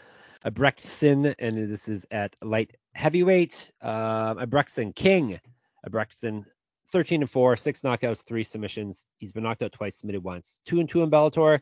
Albrektsson, 0.44 1.34
and 1.38 1.70
this 1.70 1.88
is 1.88 2.06
at 2.10 2.34
light 2.42 2.74
heavyweight. 2.94 3.70
Uh, 3.82 4.46
King. 4.94 5.40
Albrechtsen 5.86 6.44
13 6.92 7.22
and 7.22 7.30
4, 7.30 7.56
six 7.56 7.82
knockouts, 7.82 8.24
three 8.24 8.44
submissions. 8.44 9.06
He's 9.18 9.32
been 9.32 9.42
knocked 9.42 9.62
out 9.62 9.72
twice, 9.72 9.96
submitted 9.96 10.24
once. 10.24 10.60
Two 10.64 10.80
and 10.80 10.88
two 10.88 11.02
in 11.02 11.10
Bellator. 11.10 11.60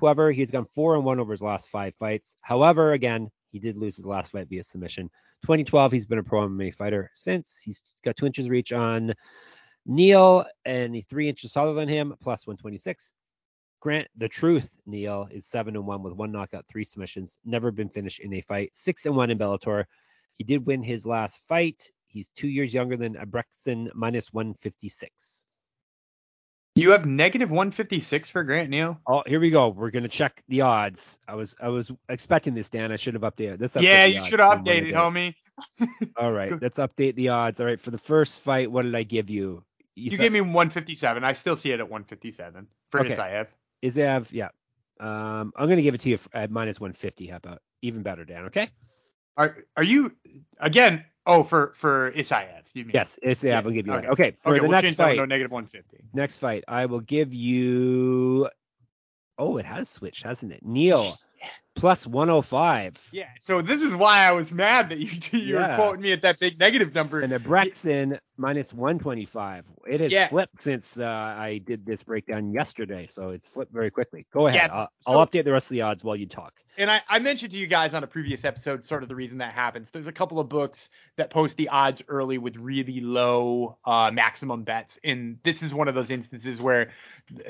However, 0.00 0.32
he's 0.32 0.50
gone 0.50 0.66
four 0.74 0.96
and 0.96 1.04
one 1.04 1.20
over 1.20 1.32
his 1.32 1.42
last 1.42 1.68
five 1.68 1.94
fights. 1.96 2.36
However, 2.40 2.92
again, 2.92 3.30
he 3.52 3.58
did 3.58 3.76
lose 3.76 3.96
his 3.96 4.06
last 4.06 4.32
fight 4.32 4.48
via 4.48 4.64
submission. 4.64 5.10
2012, 5.42 5.92
he's 5.92 6.06
been 6.06 6.18
a 6.18 6.22
pro 6.22 6.48
MMA 6.48 6.74
fighter 6.74 7.10
since. 7.14 7.60
He's 7.62 7.82
got 8.02 8.16
two 8.16 8.26
inches 8.26 8.48
reach 8.48 8.72
on 8.72 9.14
Neal, 9.86 10.46
and 10.64 10.94
he's 10.94 11.06
three 11.06 11.28
inches 11.28 11.52
taller 11.52 11.74
than 11.74 11.88
him, 11.88 12.14
plus 12.20 12.46
126. 12.46 13.14
Grant, 13.80 14.08
the 14.16 14.28
truth, 14.28 14.68
Neal 14.86 15.28
is 15.30 15.46
seven 15.46 15.76
and 15.76 15.86
one 15.86 16.02
with 16.02 16.14
one 16.14 16.32
knockout, 16.32 16.64
three 16.70 16.84
submissions, 16.84 17.38
never 17.44 17.70
been 17.70 17.90
finished 17.90 18.20
in 18.20 18.32
a 18.32 18.40
fight, 18.40 18.70
six 18.72 19.04
and 19.04 19.14
one 19.14 19.30
in 19.30 19.38
Bellator. 19.38 19.84
He 20.38 20.44
did 20.44 20.66
win 20.66 20.82
his 20.82 21.04
last 21.04 21.40
fight. 21.46 21.90
He's 22.06 22.28
two 22.30 22.48
years 22.48 22.72
younger 22.72 22.96
than 22.96 23.14
Albrektsson, 23.14 23.90
minus 23.94 24.32
156. 24.32 25.44
You 26.76 26.90
have 26.90 27.06
negative 27.06 27.50
156 27.50 28.30
for 28.30 28.42
Grant 28.42 28.68
Neal. 28.68 28.98
Oh, 29.06 29.22
here 29.26 29.38
we 29.38 29.50
go. 29.50 29.68
We're 29.68 29.90
gonna 29.90 30.08
check 30.08 30.42
the 30.48 30.62
odds. 30.62 31.18
I 31.28 31.36
was 31.36 31.54
I 31.60 31.68
was 31.68 31.90
expecting 32.08 32.54
this, 32.54 32.68
Dan. 32.68 32.90
I 32.90 32.96
should 32.96 33.14
have 33.14 33.22
updated 33.22 33.58
this. 33.58 33.76
Yeah, 33.78 34.06
you 34.06 34.20
should 34.24 34.40
have 34.40 34.58
updated, 34.58 34.92
homie. 34.92 35.34
All 36.16 36.32
right, 36.32 36.60
let's 36.60 36.78
update 36.78 37.14
the 37.14 37.28
odds. 37.28 37.60
All 37.60 37.66
right, 37.66 37.80
for 37.80 37.92
the 37.92 37.98
first 37.98 38.40
fight, 38.40 38.68
what 38.72 38.82
did 38.82 38.94
I 38.96 39.04
give 39.04 39.30
you? 39.30 39.62
You, 39.96 40.10
you 40.10 40.18
gave 40.18 40.32
me 40.32 40.40
157. 40.40 41.22
I 41.24 41.32
still 41.34 41.56
see 41.56 41.70
it 41.70 41.80
at 41.80 41.88
157 41.88 42.66
for 42.90 43.00
okay. 43.00 43.14
Isaev. 43.14 43.46
Isaev, 43.84 44.32
yeah. 44.32 44.48
Um, 45.00 45.52
I'm 45.56 45.68
gonna 45.68 45.82
give 45.82 45.94
it 45.94 46.00
to 46.02 46.10
you 46.10 46.18
at 46.32 46.50
minus 46.50 46.80
150. 46.80 47.26
How 47.26 47.36
about 47.36 47.62
even 47.82 48.02
better, 48.02 48.24
Dan? 48.24 48.46
Okay. 48.46 48.70
Are 49.36 49.58
are 49.76 49.82
you 49.82 50.14
again? 50.58 51.04
Oh, 51.26 51.42
for 51.42 51.72
for 51.74 52.12
Isaev, 52.12 52.62
you 52.74 52.84
mean? 52.84 52.92
Yes, 52.94 53.18
Isaev. 53.24 53.44
Yes. 53.44 53.64
I'll 53.64 53.70
give 53.70 53.86
you 53.86 53.92
okay. 53.94 54.08
Okay, 54.08 54.36
for 54.42 54.50
okay, 54.50 54.58
the 54.58 54.68
we'll 54.68 54.82
next 54.82 54.94
fight, 54.94 55.16
no 55.16 55.24
negative 55.24 55.50
150. 55.50 56.04
Next 56.12 56.38
fight, 56.38 56.64
I 56.68 56.86
will 56.86 57.00
give 57.00 57.34
you. 57.34 58.48
Oh, 59.36 59.56
it 59.56 59.64
has 59.64 59.88
switched, 59.88 60.22
hasn't 60.22 60.52
it? 60.52 60.64
Neal 60.64 61.18
plus 61.74 62.06
105. 62.06 63.08
Yeah, 63.12 63.28
so 63.40 63.62
this 63.62 63.82
is 63.82 63.94
why 63.94 64.26
I 64.26 64.32
was 64.32 64.52
mad 64.52 64.88
that 64.90 64.98
you 64.98 65.10
you 65.38 65.54
yeah. 65.54 65.70
were 65.70 65.76
quoting 65.76 66.02
me 66.02 66.12
at 66.12 66.22
that 66.22 66.38
big 66.38 66.58
negative 66.58 66.94
number. 66.94 67.20
And 67.20 67.32
the 67.32 67.38
Brexin 67.38 68.18
minus 68.36 68.72
125. 68.72 69.64
It 69.86 70.00
has 70.00 70.12
yeah. 70.12 70.28
flipped 70.28 70.60
since 70.60 70.98
uh, 70.98 71.04
I 71.04 71.60
did 71.64 71.84
this 71.86 72.02
breakdown 72.02 72.52
yesterday, 72.52 73.06
so 73.10 73.30
it's 73.30 73.46
flipped 73.46 73.72
very 73.72 73.90
quickly. 73.90 74.26
Go 74.32 74.46
ahead. 74.46 74.70
Yeah, 74.72 74.76
I'll, 74.76 74.88
I'll, 75.06 75.26
update 75.26 75.44
the 75.44 75.52
rest 75.52 75.66
of 75.66 75.70
the 75.70 75.82
odds 75.82 76.02
while 76.02 76.16
you 76.16 76.26
talk. 76.26 76.54
And 76.76 76.90
I, 76.90 77.02
I 77.08 77.20
mentioned 77.20 77.52
to 77.52 77.58
you 77.58 77.68
guys 77.68 77.94
on 77.94 78.02
a 78.02 78.06
previous 78.06 78.44
episode 78.44 78.84
sort 78.84 79.04
of 79.04 79.08
the 79.08 79.14
reason 79.14 79.38
that 79.38 79.54
happens. 79.54 79.90
There's 79.90 80.08
a 80.08 80.12
couple 80.12 80.40
of 80.40 80.48
books 80.48 80.90
that 81.16 81.30
post 81.30 81.56
the 81.56 81.68
odds 81.68 82.02
early 82.08 82.38
with 82.38 82.56
really 82.56 83.00
low 83.00 83.78
uh, 83.84 84.10
maximum 84.12 84.64
bets, 84.64 84.98
and 85.04 85.38
this 85.44 85.62
is 85.62 85.72
one 85.72 85.86
of 85.86 85.94
those 85.94 86.10
instances 86.10 86.60
where 86.60 86.90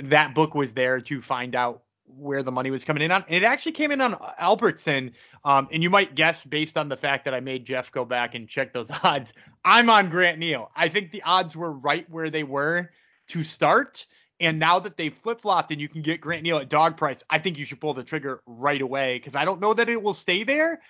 that 0.03 0.35
book 0.35 0.55
was 0.55 0.75
there 0.75 1.01
to 1.01 1.23
find 1.23 1.55
out 1.55 1.84
where 2.17 2.43
the 2.43 2.53
money 2.53 2.71
was 2.71 2.85
coming 2.85 3.03
in 3.03 3.11
on. 3.11 3.25
And 3.29 3.37
it 3.37 3.47
actually 3.47 3.73
came 3.73 3.91
in 3.91 4.01
on 4.01 4.17
Albertson. 4.39 5.13
Um, 5.45 5.69
and 5.73 5.83
you 5.83 5.91
might 5.91 6.15
guess 6.15 6.45
based 6.45 6.77
on 6.77 6.89
the 6.89 6.97
fact 6.97 7.25
that 7.25 7.35
I 7.35 7.41
made 7.41 7.65
Jeff 7.65 7.93
go 7.93 8.05
back 8.05 8.35
and 8.35 8.49
check 8.49 8.73
those 8.73 8.91
odds, 9.03 9.33
I'm 9.65 9.91
on 9.91 10.11
Grant 10.11 10.39
Neal. 10.39 10.71
I 10.75 10.89
think 10.89 11.11
the 11.11 11.23
odds 11.23 11.57
were 11.57 11.73
right 11.73 12.09
where 12.11 12.31
they 12.31 12.45
were 12.45 12.91
to 13.29 13.45
start. 13.45 14.07
And 14.41 14.59
now 14.59 14.81
that 14.81 14.97
they 14.97 15.11
flip 15.11 15.43
flopped 15.43 15.71
and 15.71 15.81
you 15.81 15.89
can 15.89 16.03
get 16.03 16.21
Grant 16.21 16.43
Neal 16.43 16.59
at 16.59 16.69
dog 16.69 16.97
price, 16.97 17.23
I 17.31 17.39
think 17.39 17.59
you 17.59 17.65
should 17.65 17.81
pull 17.81 17.95
the 17.95 18.03
trigger 18.03 18.43
right 18.47 18.81
away 18.81 19.19
because 19.19 19.37
I 19.37 19.45
don't 19.45 19.61
know 19.61 19.75
that 19.75 19.89
it 19.89 20.03
will 20.03 20.15
stay 20.15 20.43
there. 20.43 20.81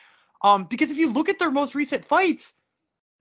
Um, 0.42 0.64
because 0.64 0.90
if 0.90 0.96
you 0.96 1.12
look 1.12 1.28
at 1.28 1.38
their 1.38 1.50
most 1.50 1.74
recent 1.74 2.04
fights, 2.04 2.52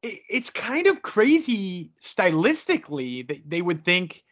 it, 0.01 0.19
it's 0.29 0.49
kind 0.49 0.87
of 0.87 1.01
crazy 1.01 1.91
stylistically 2.01 3.27
that 3.27 3.49
they 3.49 3.61
would 3.61 3.83
think 3.83 4.22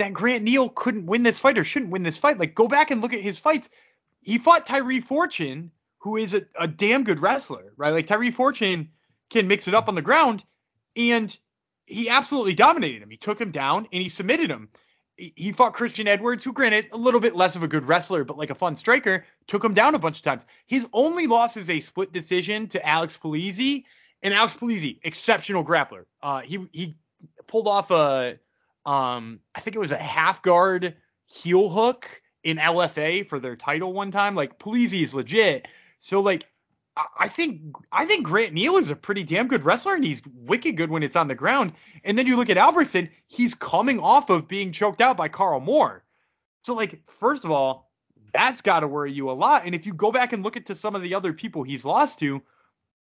that 0.00 0.12
Grant 0.12 0.42
Neal 0.42 0.68
couldn't 0.68 1.06
win 1.06 1.22
this 1.22 1.38
fight 1.38 1.58
or 1.58 1.64
shouldn't 1.64 1.92
win 1.92 2.02
this 2.02 2.16
fight. 2.16 2.38
Like, 2.38 2.54
go 2.54 2.68
back 2.68 2.90
and 2.90 3.00
look 3.00 3.12
at 3.12 3.20
his 3.20 3.38
fights. 3.38 3.68
He 4.22 4.38
fought 4.38 4.66
Tyree 4.66 5.00
Fortune, 5.00 5.70
who 5.98 6.16
is 6.16 6.34
a, 6.34 6.42
a 6.58 6.66
damn 6.66 7.04
good 7.04 7.20
wrestler, 7.20 7.72
right? 7.76 7.92
Like, 7.92 8.06
Tyree 8.06 8.30
Fortune 8.30 8.90
can 9.28 9.46
mix 9.46 9.68
it 9.68 9.74
up 9.74 9.88
on 9.88 9.94
the 9.94 10.02
ground, 10.02 10.42
and 10.96 11.36
he 11.86 12.08
absolutely 12.08 12.54
dominated 12.54 13.02
him. 13.02 13.10
He 13.10 13.16
took 13.16 13.40
him 13.40 13.50
down 13.50 13.88
and 13.92 14.02
he 14.02 14.08
submitted 14.08 14.50
him. 14.50 14.68
He 15.16 15.52
fought 15.52 15.74
Christian 15.74 16.08
Edwards, 16.08 16.42
who, 16.42 16.52
granted, 16.52 16.88
a 16.92 16.96
little 16.96 17.20
bit 17.20 17.36
less 17.36 17.54
of 17.54 17.62
a 17.62 17.68
good 17.68 17.84
wrestler, 17.84 18.24
but 18.24 18.38
like 18.38 18.48
a 18.48 18.54
fun 18.54 18.74
striker, 18.74 19.26
took 19.48 19.62
him 19.62 19.74
down 19.74 19.94
a 19.94 19.98
bunch 19.98 20.16
of 20.16 20.22
times. 20.22 20.42
His 20.66 20.86
only 20.94 21.26
loss 21.26 21.58
is 21.58 21.68
a 21.68 21.80
split 21.80 22.10
decision 22.10 22.68
to 22.68 22.88
Alex 22.88 23.18
Polizzi, 23.22 23.84
and 24.22 24.32
Alex 24.32 24.54
Polizzi, 24.54 24.98
exceptional 25.02 25.62
grappler. 25.62 26.06
Uh, 26.22 26.40
he 26.40 26.66
he 26.72 26.96
pulled 27.46 27.68
off 27.68 27.90
a 27.90 28.38
um, 28.86 29.40
I 29.54 29.60
think 29.60 29.76
it 29.76 29.80
was 29.80 29.92
a 29.92 29.96
half 29.96 30.42
guard 30.42 30.96
heel 31.26 31.68
hook 31.68 32.22
in 32.42 32.56
LFA 32.56 33.28
for 33.28 33.38
their 33.38 33.56
title 33.56 33.92
one 33.92 34.10
time. 34.10 34.34
Like 34.34 34.58
Polizzi 34.58 35.02
is 35.02 35.14
legit. 35.14 35.68
So 35.98 36.20
like 36.20 36.46
I 37.18 37.28
think 37.28 37.60
I 37.92 38.04
think 38.04 38.24
Grant 38.24 38.52
Neal 38.52 38.76
is 38.76 38.90
a 38.90 38.96
pretty 38.96 39.22
damn 39.22 39.48
good 39.48 39.64
wrestler 39.64 39.94
and 39.94 40.04
he's 40.04 40.22
wicked 40.34 40.76
good 40.76 40.90
when 40.90 41.02
it's 41.02 41.16
on 41.16 41.28
the 41.28 41.34
ground. 41.34 41.72
And 42.04 42.18
then 42.18 42.26
you 42.26 42.36
look 42.36 42.50
at 42.50 42.58
Albertson, 42.58 43.10
he's 43.26 43.54
coming 43.54 44.00
off 44.00 44.30
of 44.30 44.48
being 44.48 44.72
choked 44.72 45.00
out 45.00 45.16
by 45.16 45.28
Karl 45.28 45.60
Moore. 45.60 46.04
So 46.62 46.74
like 46.74 47.00
first 47.18 47.44
of 47.44 47.50
all, 47.50 47.90
that's 48.32 48.60
got 48.60 48.80
to 48.80 48.88
worry 48.88 49.12
you 49.12 49.30
a 49.30 49.32
lot. 49.32 49.66
And 49.66 49.74
if 49.74 49.86
you 49.86 49.94
go 49.94 50.12
back 50.12 50.32
and 50.32 50.42
look 50.42 50.56
at 50.56 50.66
to 50.66 50.74
some 50.74 50.94
of 50.94 51.02
the 51.02 51.14
other 51.14 51.32
people 51.32 51.62
he's 51.62 51.84
lost 51.84 52.18
to, 52.20 52.42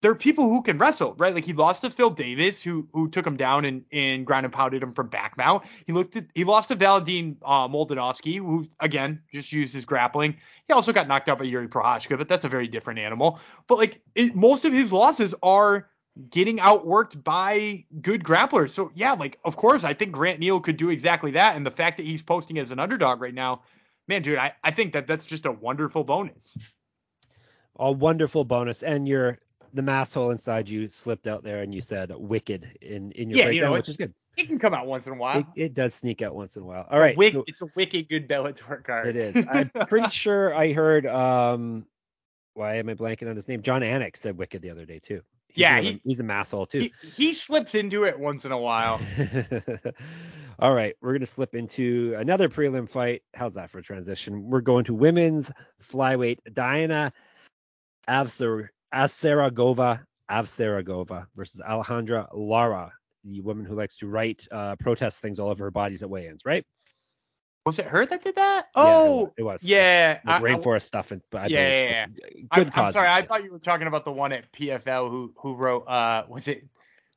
there 0.05 0.11
are 0.11 0.15
people 0.15 0.51
who 0.51 0.61
can 0.61 0.77
wrestle, 0.77 1.15
right? 1.17 1.35
Like 1.35 1.47
he 1.47 1.55
lost 1.55 1.81
to 1.81 1.89
Phil 1.89 2.11
Davis, 2.11 2.63
who 2.63 2.87
who 2.93 3.09
took 3.09 3.27
him 3.27 3.39
down 3.39 3.65
and, 3.65 3.87
and 3.91 4.27
ground 4.27 4.45
and 4.45 4.53
pounded 4.53 4.83
him 4.83 4.93
from 4.93 5.09
back 5.09 5.39
mount. 5.39 5.65
He 5.87 5.95
looked 5.95 6.15
at 6.15 6.27
he 6.35 6.45
lost 6.45 6.69
to 6.69 6.75
Valentin 6.75 7.39
uh, 7.43 7.69
Moldavsky, 7.69 8.37
who 8.37 8.67
again 8.81 9.23
just 9.33 9.51
used 9.51 9.73
his 9.73 9.87
grappling. 9.87 10.37
He 10.69 10.75
also 10.75 10.93
got 10.93 11.09
knocked 11.09 11.31
out 11.31 11.39
by 11.39 11.47
Yuri 11.47 11.69
Prochazka, 11.69 12.19
but 12.19 12.29
that's 12.29 12.45
a 12.45 12.51
very 12.51 12.69
different 12.69 12.99
animal. 12.99 13.41
But 13.67 13.79
like 13.79 14.03
it, 14.15 14.35
most 14.37 14.67
of 14.67 14.75
his 14.75 14.93
losses 14.93 15.35
are 15.43 15.89
getting 16.29 16.59
outworked 16.59 17.25
by 17.25 17.87
good 18.03 18.23
grapplers. 18.23 18.73
So 18.73 18.93
yeah, 18.95 19.13
like 19.13 19.39
of 19.43 19.57
course 19.57 19.85
I 19.85 19.95
think 19.95 20.13
Grant 20.13 20.39
Neal 20.39 20.61
could 20.61 20.77
do 20.77 20.91
exactly 20.91 21.31
that. 21.31 21.57
And 21.57 21.65
the 21.65 21.71
fact 21.71 21.97
that 21.97 22.05
he's 22.05 22.21
posting 22.21 22.59
as 22.59 22.73
an 22.73 22.79
underdog 22.79 23.23
right 23.23 23.33
now, 23.33 23.63
man, 24.07 24.21
dude, 24.21 24.37
I, 24.37 24.53
I 24.63 24.71
think 24.71 24.93
that 24.93 25.07
that's 25.07 25.25
just 25.25 25.47
a 25.47 25.53
wonderful 25.53 26.05
bonus. 26.05 26.59
A 27.77 27.91
wonderful 27.91 28.45
bonus, 28.45 28.83
and 28.83 29.09
you're 29.09 29.39
the 29.75 29.83
mass 29.83 30.15
hole 30.15 30.31
inside 30.31 30.69
you 30.69 30.89
slipped 30.89 31.27
out 31.27 31.43
there 31.43 31.61
and 31.61 31.75
you 31.75 31.81
said 31.81 32.13
wicked 32.15 32.79
in 32.81 33.11
in 33.13 33.29
your 33.29 33.39
yeah, 33.39 33.45
breakdown, 33.47 33.55
you 33.55 33.63
know, 33.63 33.73
which 33.73 33.89
is 33.89 33.97
good. 33.97 34.15
It 34.37 34.47
can 34.47 34.59
come 34.59 34.73
out 34.73 34.87
once 34.87 35.07
in 35.07 35.13
a 35.13 35.17
while. 35.17 35.41
It, 35.41 35.47
it 35.57 35.75
does 35.75 35.95
sneak 35.95 36.23
out 36.23 36.35
once 36.35 36.57
in 36.57 36.63
a 36.63 36.67
while. 36.67 36.87
All 36.91 36.99
right, 36.99 37.17
Wick, 37.17 37.33
so, 37.33 37.45
it's 37.47 37.63
a 37.63 37.69
wicked 37.77 38.09
good 38.09 38.29
Bellator 38.29 38.83
card. 38.83 39.07
It 39.09 39.17
is. 39.17 39.45
I'm 39.49 39.71
pretty 39.89 40.09
sure 40.11 40.55
I 40.55 40.73
heard. 40.73 41.07
um 41.07 41.87
Why 42.55 42.77
am 42.77 42.89
I 42.89 42.95
blanking 42.95 43.29
on 43.29 43.37
his 43.37 43.49
name? 43.49 43.63
Jon 43.63 43.83
Anik 43.83 44.17
said 44.17 44.39
wicked 44.39 44.63
the 44.63 44.71
other 44.71 44.87
day 44.87 45.01
too. 45.01 45.21
He's 45.49 45.63
yeah, 45.63 45.81
he, 45.81 46.01
he's 46.05 46.19
a 46.19 46.25
masshole 46.25 46.69
too. 46.69 46.81
He, 46.81 46.93
he 47.17 47.35
slips 47.35 47.75
into 47.75 48.05
it 48.05 48.19
once 48.19 48.45
in 48.45 48.51
a 48.51 48.59
while. 48.59 49.01
All 50.59 50.73
right, 50.73 50.97
we're 51.01 51.13
gonna 51.13 51.27
slip 51.27 51.55
into 51.55 52.15
another 52.17 52.49
prelim 52.49 52.89
fight. 52.89 53.23
How's 53.35 53.55
that 53.55 53.71
for 53.71 53.79
a 53.79 53.83
transition? 53.83 54.49
We're 54.49 54.63
going 54.63 54.85
to 54.85 54.95
women's 54.95 55.53
flyweight. 55.93 56.39
Diana 56.53 57.13
Avsar 58.09 58.69
Asaragova 58.95 60.01
Avsaragova 60.31 61.27
versus 61.37 61.61
Alejandra 61.61 62.29
Lara, 62.33 62.93
the 63.25 63.41
woman 63.41 63.65
who 63.65 63.75
likes 63.75 63.97
to 63.97 64.07
write 64.07 64.47
uh, 64.51 64.77
protest 64.77 65.21
things 65.21 65.39
all 65.39 65.51
over 65.51 65.65
her 65.65 65.71
bodies 65.71 66.03
at 66.03 66.11
weigh-ins, 66.11 66.43
right? 66.45 66.65
Was 67.67 67.79
it 67.79 67.87
her 67.87 68.05
that 68.05 68.23
did 68.23 68.35
that? 68.35 68.67
Oh, 68.75 69.21
yeah, 69.23 69.27
it 69.39 69.43
was. 69.43 69.65
Yeah, 69.65 70.21
rainforest 70.27 70.75
I, 70.75 70.79
stuff, 70.79 71.11
and 71.13 71.23
but 71.31 71.51
yeah, 71.51 71.69
yeah, 71.69 71.89
yeah. 71.89 72.07
Good 72.55 72.71
I'm, 72.75 72.87
I'm 72.87 72.93
sorry, 72.93 73.09
I 73.09 73.23
thought 73.23 73.43
you 73.43 73.53
were 73.53 73.59
talking 73.59 73.87
about 73.87 74.05
the 74.05 74.13
one 74.13 74.33
at 74.33 74.53
PFL 74.53 75.09
who 75.11 75.33
who 75.39 75.55
wrote. 75.55 75.89
Uh, 75.89 76.25
was 76.29 76.47
it? 76.49 76.67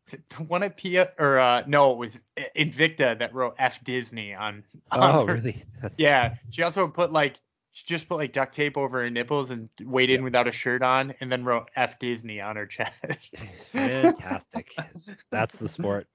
The 0.10 0.44
one 0.44 0.64
at 0.64 0.78
P 0.78 1.00
or 1.20 1.38
uh, 1.38 1.64
no, 1.68 1.92
it 1.92 1.98
was 1.98 2.22
Invicta 2.56 3.20
that 3.20 3.34
wrote 3.34 3.56
F 3.60 3.84
Disney 3.84 4.34
on. 4.34 4.64
on 4.92 5.04
oh, 5.04 5.28
her. 5.28 5.34
really? 5.34 5.66
Yeah, 5.98 6.36
she 6.50 6.64
also 6.64 6.88
put 6.88 7.12
like 7.12 7.38
She 7.78 7.86
just 7.86 8.10
put 8.10 8.16
like 8.16 8.34
duct 8.34 8.56
tape 8.56 8.76
over 8.76 9.02
her 9.04 9.10
nipples 9.12 9.52
and 9.52 9.70
weighed 9.80 10.10
in 10.10 10.24
without 10.24 10.48
a 10.48 10.52
shirt 10.52 10.82
on, 10.82 11.14
and 11.22 11.32
then 11.32 11.44
wrote 11.44 11.70
F 11.76 12.00
Disney 12.00 12.42
on 12.42 12.56
her 12.56 12.66
chest. 12.66 12.92
Fantastic. 13.72 14.74
That's 15.30 15.56
the 15.58 15.70
sport. 15.70 16.08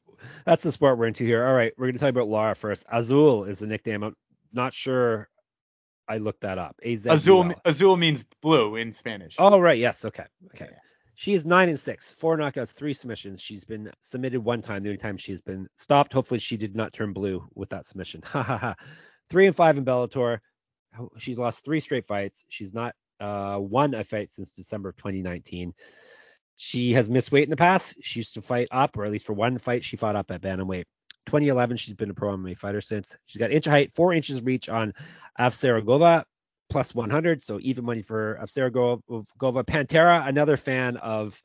That's 0.45 0.65
the 0.65 0.73
sport 0.73 0.99
we're 0.99 1.07
into 1.07 1.25
here. 1.25 1.47
All 1.47 1.55
right, 1.55 1.73
we're 1.79 1.87
going 1.87 1.95
to 1.95 2.01
talk 2.01 2.09
about 2.09 2.27
Lara 2.27 2.57
first. 2.57 2.85
Azul 2.91 3.45
is 3.45 3.61
the 3.61 3.69
nickname. 3.69 4.03
I'm 4.03 4.17
not 4.53 4.75
sure. 4.75 5.29
I 6.09 6.17
looked 6.19 6.41
that 6.41 6.59
up. 6.59 6.75
A-Z-U-L. 6.83 7.15
Azul 7.15 7.55
Azul 7.65 7.97
means 7.97 8.25
blue 8.41 8.75
in 8.75 8.93
Spanish. 8.93 9.37
Oh 9.39 9.61
right, 9.61 9.79
yes, 9.79 10.05
okay, 10.05 10.25
okay. 10.57 10.67
Yeah. 10.69 10.79
She 11.15 11.33
is 11.33 11.47
nine 11.47 11.69
and 11.69 11.79
six, 11.79 12.13
four 12.13 12.37
knockouts, 12.37 12.73
three 12.73 12.93
submissions. 12.93 13.41
She's 13.41 13.63
been 13.63 13.89
submitted 14.01 14.41
one 14.41 14.63
time. 14.63 14.83
The 14.83 14.89
only 14.89 14.99
time 14.99 15.17
she's 15.17 15.41
been 15.41 15.69
stopped. 15.77 16.13
Hopefully, 16.13 16.41
she 16.41 16.57
did 16.57 16.75
not 16.75 16.93
turn 16.93 17.13
blue 17.13 17.49
with 17.55 17.69
that 17.69 17.87
submission. 17.87 18.21
Ha 18.27 18.43
ha 18.43 18.59
ha. 18.59 18.75
Three 19.31 19.47
and 19.47 19.55
five 19.55 19.79
in 19.79 19.85
Bellator. 19.85 20.41
She's 21.19 21.39
lost 21.39 21.65
three 21.65 21.81
straight 21.81 22.05
fights. 22.05 22.45
She's 22.49 22.73
not 22.73 22.95
uh, 23.21 23.59
won 23.61 23.95
a 23.95 24.05
fight 24.05 24.31
since 24.31 24.53
December 24.53 24.91
of 24.91 24.97
2019. 24.97 25.75
She 26.57 26.93
has 26.93 27.09
missed 27.09 27.33
weight 27.33 27.45
in 27.45 27.51
the 27.51 27.57
past. 27.57 27.97
She 28.03 28.21
used 28.21 28.35
to 28.35 28.43
fight 28.43 28.69
up, 28.71 28.97
or 28.97 29.05
at 29.05 29.11
least 29.11 29.27
for 29.27 29.33
one 29.33 29.59
fight, 29.59 29.85
she 29.85 29.97
fought 29.97 30.17
up 30.17 30.31
at 30.31 30.43
bantamweight. 30.43 30.85
2011, 31.27 31.77
she's 31.77 31.95
been 31.95 32.11
a 32.11 32.15
pro 32.15 32.37
MMA 32.37 32.57
fighter 32.57 32.81
since. 32.81 33.17
She's 33.27 33.39
got 33.39 33.53
inch 33.53 33.65
height, 33.65 33.93
four 33.95 34.13
inches 34.13 34.43
reach 34.43 34.69
on 34.69 34.93
Avsaragova, 35.39 36.25
plus 36.69 36.95
100, 36.95 37.43
so 37.43 37.59
even 37.61 37.85
money 37.85 38.03
for 38.03 38.39
Avsaragova. 38.43 39.65
Pantera, 39.65 40.27
another 40.27 40.57
fan 40.57 40.97
of 40.97 41.41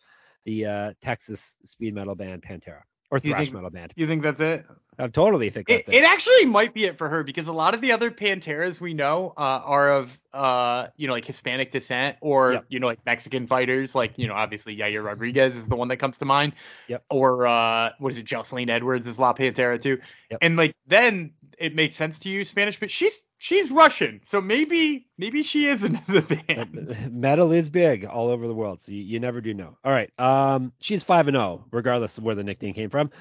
the 0.46 0.66
uh, 0.66 0.94
Texas 1.02 1.58
speed 1.64 1.94
metal 1.94 2.16
band 2.16 2.42
Pantera, 2.42 2.82
or 3.12 3.20
You 3.24 3.32
thrash 3.32 3.46
think- 3.46 3.54
metal 3.56 3.70
band. 3.70 3.94
You 3.96 4.08
think 4.08 4.24
that's 4.24 4.40
it? 4.42 4.66
I 5.00 5.08
totally 5.08 5.52
think 5.52 5.70
It, 5.70 5.86
that's 5.86 5.90
it. 5.90 6.02
it 6.02 6.04
actually 6.04 6.46
might 6.46 6.74
be 6.74 6.86
it 6.86 6.98
for 6.98 7.08
her 7.08 7.22
because 7.24 7.48
a 7.48 7.52
lot 7.54 7.76
of 7.76 7.82
the 7.82 7.92
other 7.92 8.10
Panteras 8.10 8.82
we 8.82 8.96
know 8.96 9.32
uh, 9.38 9.62
are 9.64 9.92
of 9.94 10.18
uh, 10.34 10.88
you 10.98 11.06
know 11.06 11.14
like 11.14 11.24
Hispanic 11.24 11.72
descent 11.72 12.18
or 12.20 12.54
Yep. 12.54 12.66
you 12.70 12.80
know 12.80 12.88
like 12.88 13.06
Mexican 13.06 13.46
fighters 13.46 13.94
like 13.94 14.14
you 14.18 14.28
know 14.28 14.34
obviously 14.34 14.76
Yair 14.76 15.04
Rodriguez 15.06 15.56
is 15.56 15.68
the 15.68 15.76
one 15.76 15.90
that 15.90 15.98
comes 15.98 16.18
to 16.18 16.26
mind. 16.26 16.54
Yep. 16.88 17.04
Or 17.12 17.46
uh, 17.46 17.92
what 18.00 18.10
is 18.12 18.18
it? 18.18 18.26
Joselyne 18.26 18.72
Edwards 18.72 19.06
is 19.06 19.20
La 19.20 19.34
Pantera 19.34 19.80
too. 19.80 20.00
Yep. 20.32 20.40
And 20.42 20.58
like 20.58 20.74
then 20.88 21.32
it 21.60 21.76
makes 21.76 21.96
sense 21.96 22.18
to 22.20 22.30
use 22.30 22.50
Spanish, 22.50 22.80
but 22.80 22.90
she's 22.90 23.22
she's 23.38 23.72
Russian, 23.72 24.22
so 24.26 24.42
maybe 24.42 25.08
maybe 25.18 25.44
she 25.44 25.66
is 25.68 25.84
in 25.86 26.00
the 26.08 26.22
band. 26.22 27.12
Metal 27.12 27.52
is 27.52 27.70
big 27.70 28.06
all 28.06 28.30
over 28.30 28.48
the 28.48 28.54
world, 28.54 28.82
so 28.82 28.92
you, 28.92 29.02
you 29.02 29.20
never 29.20 29.42
do 29.42 29.54
know. 29.54 29.78
All 29.84 29.92
right. 29.92 30.12
Um, 30.20 30.74
she's 30.80 31.04
five 31.04 31.28
and 31.28 31.36
zero, 31.36 31.66
regardless 31.72 32.18
of 32.18 32.24
where 32.24 32.36
the 32.36 32.44
nickname 32.44 32.74
came 32.74 32.90
from, 32.90 33.12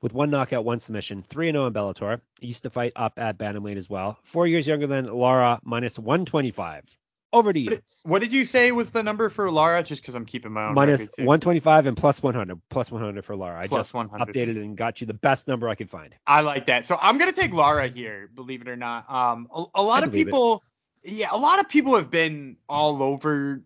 with 0.00 0.12
one 0.12 0.30
knockout, 0.30 0.64
one 0.64 0.78
submission, 0.80 1.22
three 1.22 1.48
and 1.48 1.56
zero 1.56 1.66
in 1.66 1.72
Bellator. 1.72 2.20
Used 2.40 2.62
to 2.64 2.70
fight 2.70 2.92
up 2.96 3.14
at 3.18 3.38
bantamweight 3.38 3.76
as 3.76 3.88
well. 3.88 4.18
Four 4.24 4.46
years 4.46 4.66
younger 4.66 4.86
than 4.86 5.06
Laura, 5.06 5.60
minus 5.64 5.98
one 5.98 6.24
twenty 6.24 6.50
five. 6.50 6.84
Over 7.32 7.52
to 7.52 7.60
you. 7.60 7.78
What 8.02 8.20
did 8.20 8.32
you 8.32 8.44
say 8.44 8.72
was 8.72 8.90
the 8.90 9.02
number 9.02 9.28
for 9.28 9.50
Lara? 9.52 9.82
Just 9.84 10.02
because 10.02 10.14
I'm 10.16 10.24
keeping 10.26 10.50
my 10.52 10.66
own 10.66 10.74
Minus 10.74 11.08
too. 11.10 11.24
one 11.24 11.38
twenty 11.38 11.60
five 11.60 11.86
and 11.86 11.96
plus 11.96 12.20
one 12.22 12.34
hundred. 12.34 12.60
Plus 12.70 12.90
one 12.90 13.00
hundred 13.02 13.24
for 13.24 13.36
Laura. 13.36 13.56
I 13.58 13.68
Plus 13.68 13.86
just 13.88 13.94
100. 13.94 14.34
updated 14.34 14.56
and 14.56 14.76
got 14.76 15.00
you 15.00 15.06
the 15.06 15.14
best 15.14 15.46
number 15.46 15.68
I 15.68 15.74
could 15.76 15.88
find. 15.90 16.14
I 16.26 16.40
like 16.40 16.66
that. 16.66 16.84
So 16.86 16.98
I'm 17.00 17.18
gonna 17.18 17.30
take 17.32 17.52
Lara 17.52 17.88
here, 17.88 18.28
believe 18.34 18.62
it 18.62 18.68
or 18.68 18.76
not. 18.76 19.08
Um, 19.08 19.46
a, 19.54 19.64
a 19.76 19.82
lot 19.82 20.02
I 20.02 20.06
of 20.06 20.10
believe 20.10 20.26
it. 20.26 20.30
people, 20.30 20.64
yeah, 21.04 21.28
a 21.30 21.38
lot 21.38 21.60
of 21.60 21.68
people 21.68 21.94
have 21.94 22.10
been 22.10 22.56
all 22.68 23.00
over 23.02 23.62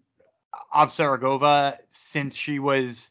Avsaragova 0.75 1.79
since 1.91 2.35
she 2.35 2.59
was, 2.59 3.11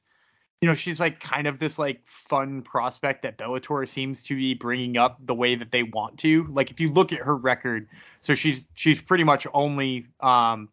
you 0.63 0.70
know, 0.70 0.75
she's 0.75 0.98
like 0.98 1.20
kind 1.20 1.46
of 1.46 1.60
this 1.60 1.77
like 1.77 2.00
fun 2.08 2.62
prospect 2.62 3.24
that 3.24 3.38
Bellator 3.38 3.86
seems 3.86 4.24
to 4.24 4.36
be 4.38 4.53
bringing 4.53 4.96
up 4.96 5.17
the 5.20 5.36
way 5.36 5.55
that 5.55 5.74
they 5.74 5.84
want 5.84 6.20
to. 6.20 6.48
Like 6.48 6.72
if 6.72 6.79
you 6.79 6.89
look 6.89 7.12
at 7.12 7.20
her 7.20 7.36
record, 7.36 7.89
so 8.22 8.34
she's 8.34 8.63
she's 8.74 9.01
pretty 9.01 9.25
much 9.25 9.46
only 9.53 10.08
um 10.22 10.70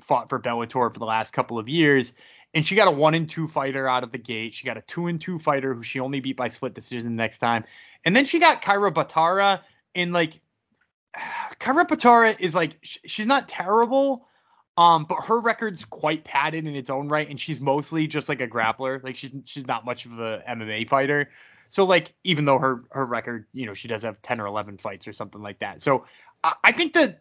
fought 0.00 0.28
for 0.28 0.38
Bellator 0.38 0.94
for 0.94 0.96
the 0.96 1.06
last 1.06 1.32
couple 1.32 1.58
of 1.58 1.68
years. 1.68 2.14
And 2.54 2.64
she 2.64 2.76
got 2.76 2.86
a 2.86 2.92
one 2.92 3.14
and 3.14 3.28
two 3.28 3.48
fighter 3.48 3.88
out 3.88 4.04
of 4.04 4.12
the 4.12 4.18
gate. 4.18 4.54
She 4.54 4.64
got 4.64 4.76
a 4.76 4.82
two 4.82 5.08
and 5.08 5.20
two 5.20 5.40
fighter 5.40 5.74
who 5.74 5.82
she 5.82 5.98
only 5.98 6.20
beat 6.20 6.36
by 6.36 6.46
split 6.46 6.72
decision 6.72 7.08
the 7.08 7.20
next 7.20 7.38
time. 7.38 7.64
And 8.04 8.14
then 8.14 8.26
she 8.26 8.38
got 8.38 8.62
Kyra 8.62 8.94
Batara 8.94 9.62
and 9.96 10.12
like 10.12 10.40
Kyra 11.58 11.88
Batara 11.88 12.38
is 12.38 12.54
like 12.54 12.76
sh- 12.82 12.98
she's 13.06 13.26
not 13.26 13.48
terrible, 13.48 14.28
um, 14.76 15.04
but 15.04 15.24
her 15.26 15.38
record's 15.40 15.84
quite 15.84 16.24
padded 16.24 16.66
in 16.66 16.74
its 16.74 16.88
own 16.88 17.08
right, 17.08 17.28
and 17.28 17.38
she's 17.38 17.60
mostly 17.60 18.06
just 18.06 18.28
like 18.28 18.40
a 18.40 18.48
grappler. 18.48 19.02
Like 19.02 19.16
she's 19.16 19.32
she's 19.44 19.66
not 19.66 19.84
much 19.84 20.06
of 20.06 20.18
a 20.18 20.42
MMA 20.48 20.88
fighter. 20.88 21.28
So 21.68 21.84
like 21.84 22.14
even 22.24 22.44
though 22.44 22.58
her 22.58 22.84
her 22.90 23.04
record, 23.04 23.46
you 23.52 23.66
know, 23.66 23.74
she 23.74 23.88
does 23.88 24.02
have 24.02 24.20
ten 24.22 24.40
or 24.40 24.46
eleven 24.46 24.78
fights 24.78 25.06
or 25.06 25.12
something 25.12 25.42
like 25.42 25.58
that. 25.58 25.82
So 25.82 26.06
I, 26.42 26.54
I 26.64 26.72
think 26.72 26.94
that 26.94 27.18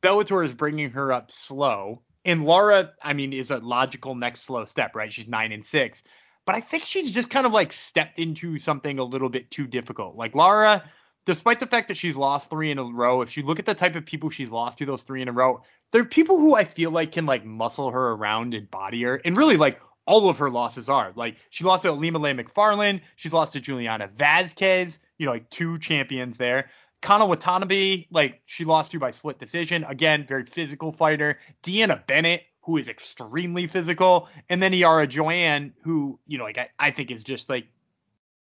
Bellator 0.00 0.44
is 0.44 0.54
bringing 0.54 0.90
her 0.90 1.12
up 1.12 1.30
slow, 1.30 2.00
and 2.24 2.44
Laura, 2.44 2.92
I 3.02 3.12
mean, 3.12 3.32
is 3.32 3.50
a 3.50 3.58
logical 3.58 4.14
next 4.14 4.42
slow 4.42 4.64
step, 4.64 4.96
right? 4.96 5.12
She's 5.12 5.28
nine 5.28 5.52
and 5.52 5.64
six. 5.64 6.02
But 6.46 6.54
I 6.54 6.60
think 6.60 6.84
she's 6.84 7.10
just 7.10 7.28
kind 7.28 7.44
of 7.44 7.52
like 7.52 7.72
stepped 7.72 8.18
into 8.18 8.58
something 8.58 8.98
a 8.98 9.04
little 9.04 9.28
bit 9.28 9.50
too 9.50 9.66
difficult. 9.66 10.16
Like 10.16 10.34
Laura, 10.34 10.82
despite 11.26 11.60
the 11.60 11.66
fact 11.66 11.88
that 11.88 11.96
she's 11.96 12.16
lost 12.16 12.48
three 12.48 12.70
in 12.70 12.78
a 12.78 12.84
row, 12.84 13.20
if 13.20 13.36
you 13.36 13.42
look 13.42 13.58
at 13.58 13.66
the 13.66 13.74
type 13.74 13.96
of 13.96 14.06
people 14.06 14.30
she's 14.30 14.50
lost 14.50 14.78
to 14.78 14.86
those 14.86 15.02
three 15.02 15.20
in 15.20 15.28
a 15.28 15.32
row, 15.32 15.60
they're 15.92 16.04
people 16.04 16.38
who 16.38 16.54
I 16.54 16.64
feel 16.64 16.90
like 16.90 17.12
can 17.12 17.26
like 17.26 17.44
muscle 17.44 17.90
her 17.90 18.12
around 18.12 18.54
and 18.54 18.70
body 18.70 19.02
her. 19.02 19.16
And 19.24 19.36
really, 19.36 19.56
like 19.56 19.80
all 20.06 20.28
of 20.30 20.38
her 20.38 20.48
losses 20.48 20.88
are. 20.88 21.12
Like 21.14 21.36
she 21.50 21.64
lost 21.64 21.82
to 21.82 21.90
Ilima-Lei 21.90 22.32
Macfarlane, 22.32 23.02
she's 23.16 23.32
lost 23.32 23.52
to 23.52 23.60
Juliana 23.60 24.08
Velasquez, 24.08 24.98
you 25.18 25.26
know, 25.26 25.32
like 25.32 25.50
two 25.50 25.78
champions 25.78 26.36
there. 26.36 26.70
Kana 27.02 27.26
Watanabe, 27.26 28.06
like 28.10 28.40
she 28.46 28.64
lost 28.64 28.92
to 28.92 28.98
by 28.98 29.10
split 29.10 29.38
decision. 29.38 29.84
Again, 29.84 30.24
very 30.26 30.46
physical 30.46 30.92
fighter. 30.92 31.38
Deanna 31.62 32.06
Bennett, 32.06 32.44
who 32.62 32.78
is 32.78 32.88
extremely 32.88 33.66
physical, 33.66 34.28
and 34.48 34.62
then 34.62 34.72
Ilara 34.72 35.08
Joanne, 35.08 35.74
who 35.82 36.18
you 36.26 36.38
know, 36.38 36.44
like 36.44 36.58
I, 36.58 36.68
I 36.78 36.90
think 36.92 37.10
is 37.10 37.22
just 37.22 37.48
like 37.48 37.66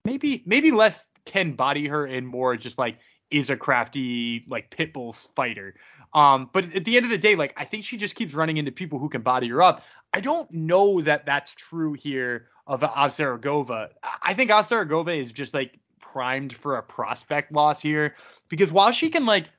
maybe 0.06 0.44
maybe 0.46 0.72
less 0.72 1.08
can 1.28 1.52
body 1.52 1.88
her 1.88 2.06
and 2.06 2.26
more 2.26 2.56
just 2.56 2.78
like 2.78 2.98
is 3.30 3.50
a 3.50 3.58
crafty 3.58 4.46
like 4.48 4.70
pit 4.70 4.94
bull 4.94 5.14
fighter. 5.14 5.76
Um, 6.14 6.50
but 6.54 6.74
at 6.74 6.86
the 6.86 6.96
end 6.96 7.06
of 7.06 7.12
the 7.12 7.18
day, 7.18 7.36
like 7.36 7.54
I 7.58 7.66
think 7.66 7.84
she 7.84 7.98
just 7.98 8.16
keeps 8.16 8.34
running 8.34 8.58
into 8.58 8.72
people 8.72 8.98
who 8.98 9.10
can 9.10 9.22
body 9.22 9.50
her 9.50 9.62
up. 9.62 9.84
I 10.14 10.22
don't 10.22 10.50
know 10.52 11.02
that 11.02 11.26
that's 11.26 11.54
true 11.54 11.94
here 11.94 12.48
of 12.66 12.80
Azaragova. 12.82 13.90
I 14.24 14.34
think 14.34 14.50
Azaragova 14.50 15.16
is 15.16 15.32
just 15.32 15.54
like 15.54 15.78
primed 16.00 16.56
for 16.56 16.78
a 16.78 16.84
prospect 16.84 17.52
loss 17.52 17.82
here 17.82 18.16
because 18.48 18.72
while 18.72 18.92
she 18.92 19.10
can 19.10 19.26
like 19.26 19.50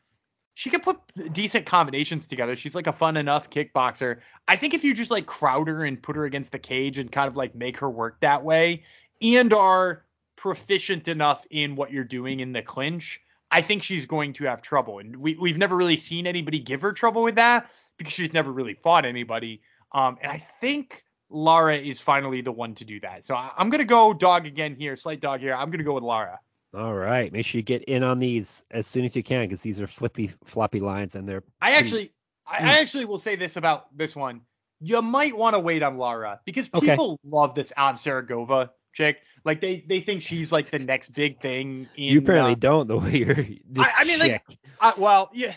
she 0.54 0.70
can 0.70 0.80
put 0.80 0.98
decent 1.32 1.66
combinations 1.66 2.26
together. 2.26 2.56
She's 2.56 2.74
like 2.74 2.88
a 2.88 2.92
fun 2.92 3.16
enough 3.16 3.48
kickboxer. 3.48 4.18
I 4.48 4.56
think 4.56 4.74
if 4.74 4.82
you 4.82 4.92
just 4.92 5.10
like 5.10 5.26
crowd 5.26 5.68
her 5.68 5.84
and 5.84 6.02
put 6.02 6.16
her 6.16 6.24
against 6.24 6.50
the 6.50 6.58
cage 6.58 6.98
and 6.98 7.12
kind 7.12 7.28
of 7.28 7.36
like 7.36 7.54
make 7.54 7.78
her 7.78 7.88
work 7.88 8.18
that 8.22 8.42
way 8.42 8.82
and 9.22 9.52
are 9.52 10.04
proficient 10.38 11.08
enough 11.08 11.44
in 11.50 11.76
what 11.76 11.92
you're 11.92 12.04
doing 12.04 12.40
in 12.40 12.52
the 12.52 12.62
clinch, 12.62 13.20
I 13.50 13.60
think 13.60 13.82
she's 13.82 14.06
going 14.06 14.32
to 14.34 14.44
have 14.44 14.62
trouble. 14.62 15.00
And 15.00 15.16
we, 15.16 15.36
we've 15.36 15.58
never 15.58 15.76
really 15.76 15.96
seen 15.98 16.26
anybody 16.26 16.58
give 16.60 16.80
her 16.82 16.92
trouble 16.92 17.22
with 17.22 17.34
that 17.34 17.68
because 17.98 18.12
she's 18.14 18.32
never 18.32 18.50
really 18.52 18.74
fought 18.74 19.04
anybody. 19.04 19.60
Um, 19.92 20.16
and 20.22 20.30
I 20.32 20.46
think 20.60 21.04
Lara 21.28 21.76
is 21.76 22.00
finally 22.00 22.40
the 22.40 22.52
one 22.52 22.74
to 22.76 22.84
do 22.84 23.00
that. 23.00 23.24
So 23.24 23.34
I, 23.34 23.50
I'm 23.58 23.68
going 23.68 23.80
to 23.80 23.84
go 23.84 24.14
dog 24.14 24.46
again 24.46 24.74
here, 24.74 24.96
slight 24.96 25.20
dog 25.20 25.40
here. 25.40 25.54
I'm 25.54 25.68
going 25.70 25.78
to 25.78 25.84
go 25.84 25.94
with 25.94 26.04
Lara. 26.04 26.38
All 26.74 26.94
right. 26.94 27.32
Make 27.32 27.46
sure 27.46 27.58
you 27.58 27.62
get 27.62 27.82
in 27.84 28.02
on 28.02 28.18
these 28.18 28.64
as 28.70 28.86
soon 28.86 29.04
as 29.04 29.16
you 29.16 29.22
can 29.22 29.44
because 29.46 29.62
these 29.62 29.80
are 29.80 29.86
flippy, 29.86 30.30
floppy 30.44 30.80
lines 30.80 31.14
and 31.14 31.28
they're 31.28 31.42
I 31.60 31.70
pretty- 31.72 31.78
actually, 31.78 32.12
I, 32.46 32.56
I 32.76 32.78
actually 32.80 33.06
will 33.06 33.18
say 33.18 33.36
this 33.36 33.56
about 33.56 33.96
this 33.96 34.14
one. 34.14 34.42
You 34.80 35.02
might 35.02 35.36
want 35.36 35.54
to 35.54 35.58
wait 35.58 35.82
on 35.82 35.96
Lara 35.98 36.40
because 36.44 36.70
Okay. 36.72 36.86
people 36.90 37.18
love 37.24 37.54
this 37.54 37.72
Avsaragova 37.76 38.70
chick. 38.92 39.18
Like 39.48 39.62
they, 39.62 39.82
they 39.86 40.00
think 40.00 40.20
she's 40.20 40.52
like 40.52 40.70
the 40.70 40.78
next 40.78 41.14
big 41.14 41.40
thing. 41.40 41.88
In, 41.96 42.04
you 42.12 42.18
apparently 42.18 42.52
uh, 42.52 42.56
don't 42.56 42.86
the 42.86 42.98
way 42.98 43.16
you're. 43.16 43.46
I- 43.78 43.92
I 44.00 44.04
mean, 44.04 44.18
like, 44.18 44.46
chick. 44.46 44.58
uh, 44.78 44.92
well, 44.98 45.30
yeah, 45.32 45.54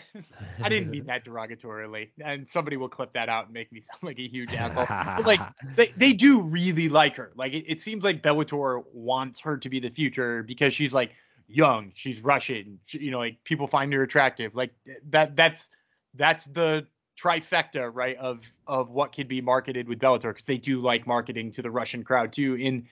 I 0.62 0.70
didn't 0.70 0.88
mean 0.88 1.04
that 1.08 1.26
derogatorily, 1.26 2.08
and 2.24 2.48
somebody 2.48 2.78
will 2.78 2.88
clip 2.88 3.12
that 3.12 3.28
out 3.28 3.44
and 3.44 3.52
make 3.52 3.70
me 3.70 3.82
sound 3.82 4.02
like 4.02 4.18
a 4.18 4.26
huge 4.26 4.54
asshole. 4.54 4.86
But 4.88 5.26
like, 5.26 5.40
they, 5.76 5.88
they 5.94 6.14
do 6.14 6.40
really 6.40 6.88
like 6.88 7.16
her. 7.16 7.32
Like, 7.36 7.52
it, 7.52 7.66
it 7.68 7.82
seems 7.82 8.02
like 8.02 8.22
Bellator 8.22 8.82
wants 8.94 9.40
her 9.40 9.58
to 9.58 9.68
be 9.68 9.78
the 9.78 9.90
future 9.90 10.42
because 10.42 10.72
she's 10.72 10.94
like 10.94 11.12
young, 11.46 11.92
she's 11.94 12.22
Russian, 12.22 12.78
she, 12.86 12.98
you 12.98 13.10
know, 13.10 13.18
like 13.18 13.44
people 13.44 13.66
find 13.66 13.92
her 13.92 14.02
attractive. 14.02 14.54
Like 14.54 14.70
that, 15.10 15.36
that's 15.36 15.68
that's 16.14 16.44
the 16.44 16.86
trifecta, 17.22 17.90
right? 17.92 18.16
Of 18.16 18.40
of 18.66 18.88
what 18.88 19.14
could 19.14 19.28
be 19.28 19.42
marketed 19.42 19.86
with 19.86 19.98
Bellator 19.98 20.30
because 20.30 20.46
they 20.46 20.56
do 20.56 20.80
like 20.80 21.06
marketing 21.06 21.50
to 21.50 21.60
the 21.60 21.70
Russian 21.70 22.04
crowd 22.04 22.32
too. 22.32 22.58
And 22.58 22.86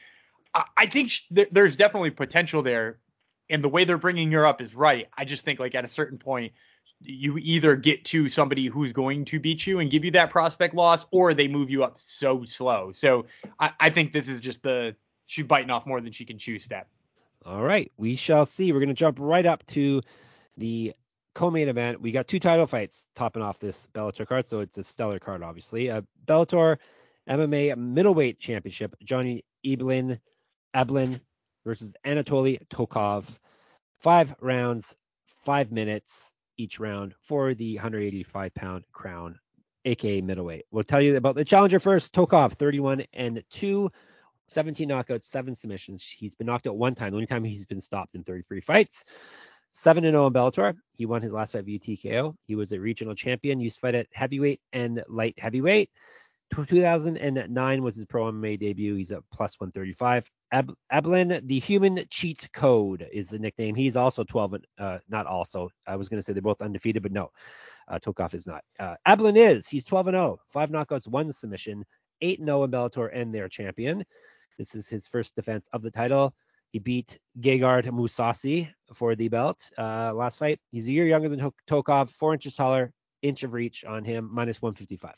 I, 0.54 0.86
think 0.86 1.12
there's 1.30 1.76
definitely 1.76 2.10
potential 2.10 2.62
there, 2.62 2.98
and 3.48 3.62
the 3.62 3.68
way 3.68 3.84
they're 3.84 3.98
bringing 3.98 4.32
her 4.32 4.46
up 4.46 4.60
is 4.60 4.74
right. 4.74 5.08
I 5.16 5.24
just 5.24 5.44
think 5.44 5.60
like 5.60 5.74
at 5.74 5.84
a 5.84 5.88
certain 5.88 6.18
point. 6.18 6.52
You 7.02 7.38
either 7.38 7.76
get 7.76 8.04
to 8.06 8.28
somebody 8.28 8.66
who's 8.66 8.92
going 8.92 9.24
to 9.26 9.40
beat 9.40 9.66
you 9.66 9.78
and 9.78 9.90
give 9.90 10.04
you 10.04 10.10
that 10.10 10.28
prospect 10.28 10.74
loss, 10.74 11.06
or 11.10 11.32
they 11.32 11.48
move 11.48 11.70
you 11.70 11.82
up 11.82 11.96
so 11.96 12.44
slow. 12.44 12.92
So 12.92 13.24
I, 13.58 13.72
I 13.80 13.88
think 13.88 14.12
this 14.12 14.28
is 14.28 14.38
just 14.38 14.62
the 14.62 14.94
she's 15.24 15.46
biting 15.46 15.70
off 15.70 15.86
more 15.86 16.02
than 16.02 16.12
she 16.12 16.26
can 16.26 16.36
chew 16.36 16.58
step. 16.58 16.88
All 17.46 17.62
right, 17.62 17.90
we 17.96 18.16
shall 18.16 18.44
see. 18.44 18.70
We're 18.70 18.84
to 18.84 18.92
jump 18.92 19.16
right 19.18 19.46
up 19.46 19.64
to 19.68 20.02
the 20.58 20.92
co-main 21.34 21.68
event, 21.68 22.00
we 22.00 22.12
got 22.12 22.28
two 22.28 22.40
title 22.40 22.66
fights 22.66 23.06
topping 23.14 23.42
off 23.42 23.58
this 23.58 23.88
Bellator 23.94 24.26
card, 24.26 24.46
so 24.46 24.60
it's 24.60 24.78
a 24.78 24.84
stellar 24.84 25.18
card, 25.18 25.42
obviously. 25.42 25.90
Uh, 25.90 26.02
Bellator 26.26 26.78
MMA 27.28 27.76
middleweight 27.76 28.38
championship, 28.38 28.94
Johnny 29.02 29.44
Eblen, 29.64 30.18
Eblen 30.74 31.20
versus 31.64 31.94
Anatoly 32.04 32.58
Tokov. 32.68 33.38
Five 34.00 34.34
rounds, 34.40 34.96
five 35.44 35.70
minutes 35.70 36.32
each 36.56 36.78
round 36.78 37.14
for 37.22 37.54
the 37.54 37.74
185 37.76 38.54
pound 38.54 38.84
crown, 38.92 39.38
aka 39.84 40.20
middleweight. 40.20 40.66
We'll 40.70 40.84
tell 40.84 41.00
you 41.00 41.16
about 41.16 41.34
the 41.34 41.44
challenger 41.44 41.80
first. 41.80 42.14
Tokov, 42.14 42.52
31 42.52 43.04
and 43.12 43.42
2, 43.50 43.90
17 44.48 44.88
knockouts, 44.88 45.24
seven 45.24 45.54
submissions. 45.54 46.04
He's 46.04 46.34
been 46.34 46.46
knocked 46.46 46.66
out 46.66 46.76
one 46.76 46.94
time. 46.94 47.10
The 47.10 47.16
only 47.16 47.26
time 47.26 47.44
he's 47.44 47.64
been 47.64 47.80
stopped 47.80 48.14
in 48.14 48.24
33 48.24 48.60
fights. 48.60 49.04
7 49.72 50.02
0 50.02 50.26
in 50.26 50.32
Bellator. 50.32 50.74
He 50.94 51.06
won 51.06 51.22
his 51.22 51.32
last 51.32 51.52
fight 51.52 51.64
via 51.64 51.78
TKO. 51.78 52.34
He 52.46 52.56
was 52.56 52.72
a 52.72 52.80
regional 52.80 53.14
champion. 53.14 53.60
Used 53.60 53.76
to 53.76 53.80
fight 53.80 53.94
at 53.94 54.08
heavyweight 54.12 54.60
and 54.72 55.02
light 55.08 55.38
heavyweight. 55.38 55.90
2009 56.54 57.82
was 57.82 57.96
his 57.96 58.04
pro 58.06 58.30
MMA 58.30 58.58
debut. 58.58 58.96
He's 58.96 59.10
a 59.10 59.22
plus 59.32 59.58
135. 59.60 60.30
Ab- 60.52 60.74
the 60.90 61.58
human 61.58 62.04
cheat 62.10 62.48
code 62.52 63.06
is 63.12 63.30
the 63.30 63.38
nickname. 63.38 63.74
He's 63.74 63.96
also 63.96 64.24
12, 64.24 64.56
uh, 64.78 64.98
not 65.08 65.26
also. 65.26 65.70
I 65.86 65.96
was 65.96 66.08
going 66.08 66.18
to 66.18 66.22
say 66.22 66.32
they're 66.32 66.42
both 66.42 66.62
undefeated, 66.62 67.02
but 67.02 67.12
no, 67.12 67.30
uh, 67.88 67.98
Tokov 67.98 68.34
is 68.34 68.46
not. 68.46 68.62
Uh, 68.78 68.96
is. 69.36 69.68
He's 69.68 69.84
12 69.84 70.08
and 70.08 70.14
0, 70.14 70.38
five 70.48 70.70
knockouts, 70.70 71.06
one 71.06 71.32
submission, 71.32 71.84
8 72.20 72.40
and 72.40 72.48
0 72.48 72.64
in 72.64 72.70
Bellator, 72.70 73.10
and 73.12 73.34
their 73.34 73.48
champion. 73.48 74.04
This 74.58 74.74
is 74.74 74.88
his 74.88 75.06
first 75.06 75.36
defense 75.36 75.68
of 75.72 75.82
the 75.82 75.90
title. 75.90 76.34
He 76.72 76.78
beat 76.78 77.18
Gegard 77.40 77.86
Mousasi 77.86 78.70
for 78.94 79.16
the 79.16 79.28
belt 79.28 79.70
uh, 79.78 80.12
last 80.14 80.38
fight. 80.38 80.60
He's 80.70 80.86
a 80.86 80.92
year 80.92 81.06
younger 81.06 81.28
than 81.28 81.50
Tokov, 81.68 82.10
four 82.10 82.32
inches 82.32 82.54
taller, 82.54 82.92
inch 83.22 83.42
of 83.42 83.52
reach 83.52 83.84
on 83.84 84.04
him, 84.04 84.28
minus 84.32 84.62
155. 84.62 85.14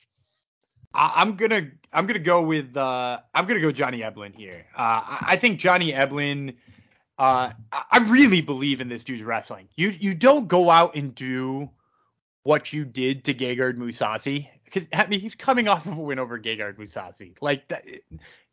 I'm 0.94 1.37
gonna 1.37 1.70
I'm 1.92 2.07
gonna 2.07 2.18
go 2.18 2.42
with 2.42 2.76
uh, 2.76 3.20
I'm 3.35 3.46
gonna 3.46 3.61
go 3.61 3.72
Johnny 3.72 4.00
Eblen 4.00 4.35
here. 4.35 4.66
Uh, 4.76 5.18
I 5.22 5.37
think 5.37 5.59
Johnny 5.59 5.92
Eblen. 5.92 6.57
Uh, 7.18 7.52
I 7.70 7.98
really 8.09 8.40
believe 8.40 8.81
in 8.81 8.88
this 8.88 9.05
dude's 9.05 9.22
wrestling. 9.22 9.68
You 9.76 9.90
you 9.90 10.14
don't 10.14 10.48
go 10.48 10.70
out 10.70 10.96
and 10.96 11.14
do 11.14 11.70
what 12.42 12.72
you 12.72 12.85
did 12.85 13.24
to 13.24 13.35
Gegard 13.35 13.76
Mousasi 13.76 14.48
because 14.64 14.88
I 14.92 15.07
mean 15.07 15.20
he's 15.20 15.35
coming 15.35 15.68
off 15.68 15.87
of 15.87 15.96
a 15.96 16.00
win 16.00 16.18
over 16.18 16.38
Gegard 16.38 16.76
Mousasi. 16.76 17.37
Like 17.40 17.68
that 17.68 17.85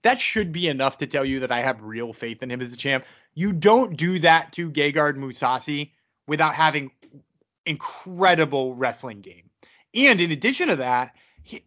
that 0.03 0.21
should 0.21 0.51
be 0.51 0.67
enough 0.67 0.97
to 0.99 1.07
tell 1.07 1.25
you 1.25 1.39
that 1.39 1.51
I 1.51 1.61
have 1.61 1.81
real 1.81 2.13
faith 2.13 2.43
in 2.43 2.51
him 2.51 2.61
as 2.61 2.73
a 2.73 2.77
champ. 2.77 3.05
You 3.33 3.53
don't 3.53 3.97
do 3.97 4.19
that 4.19 4.51
to 4.53 4.71
Gegard 4.71 5.17
Mousasi 5.17 5.91
without 6.27 6.53
having 6.53 6.91
incredible 7.65 8.75
wrestling 8.75 9.21
game. 9.21 9.49
And 9.93 10.21
in 10.21 10.31
addition 10.31 10.67
to 10.67 10.75
that, 10.77 11.15
he, 11.43 11.63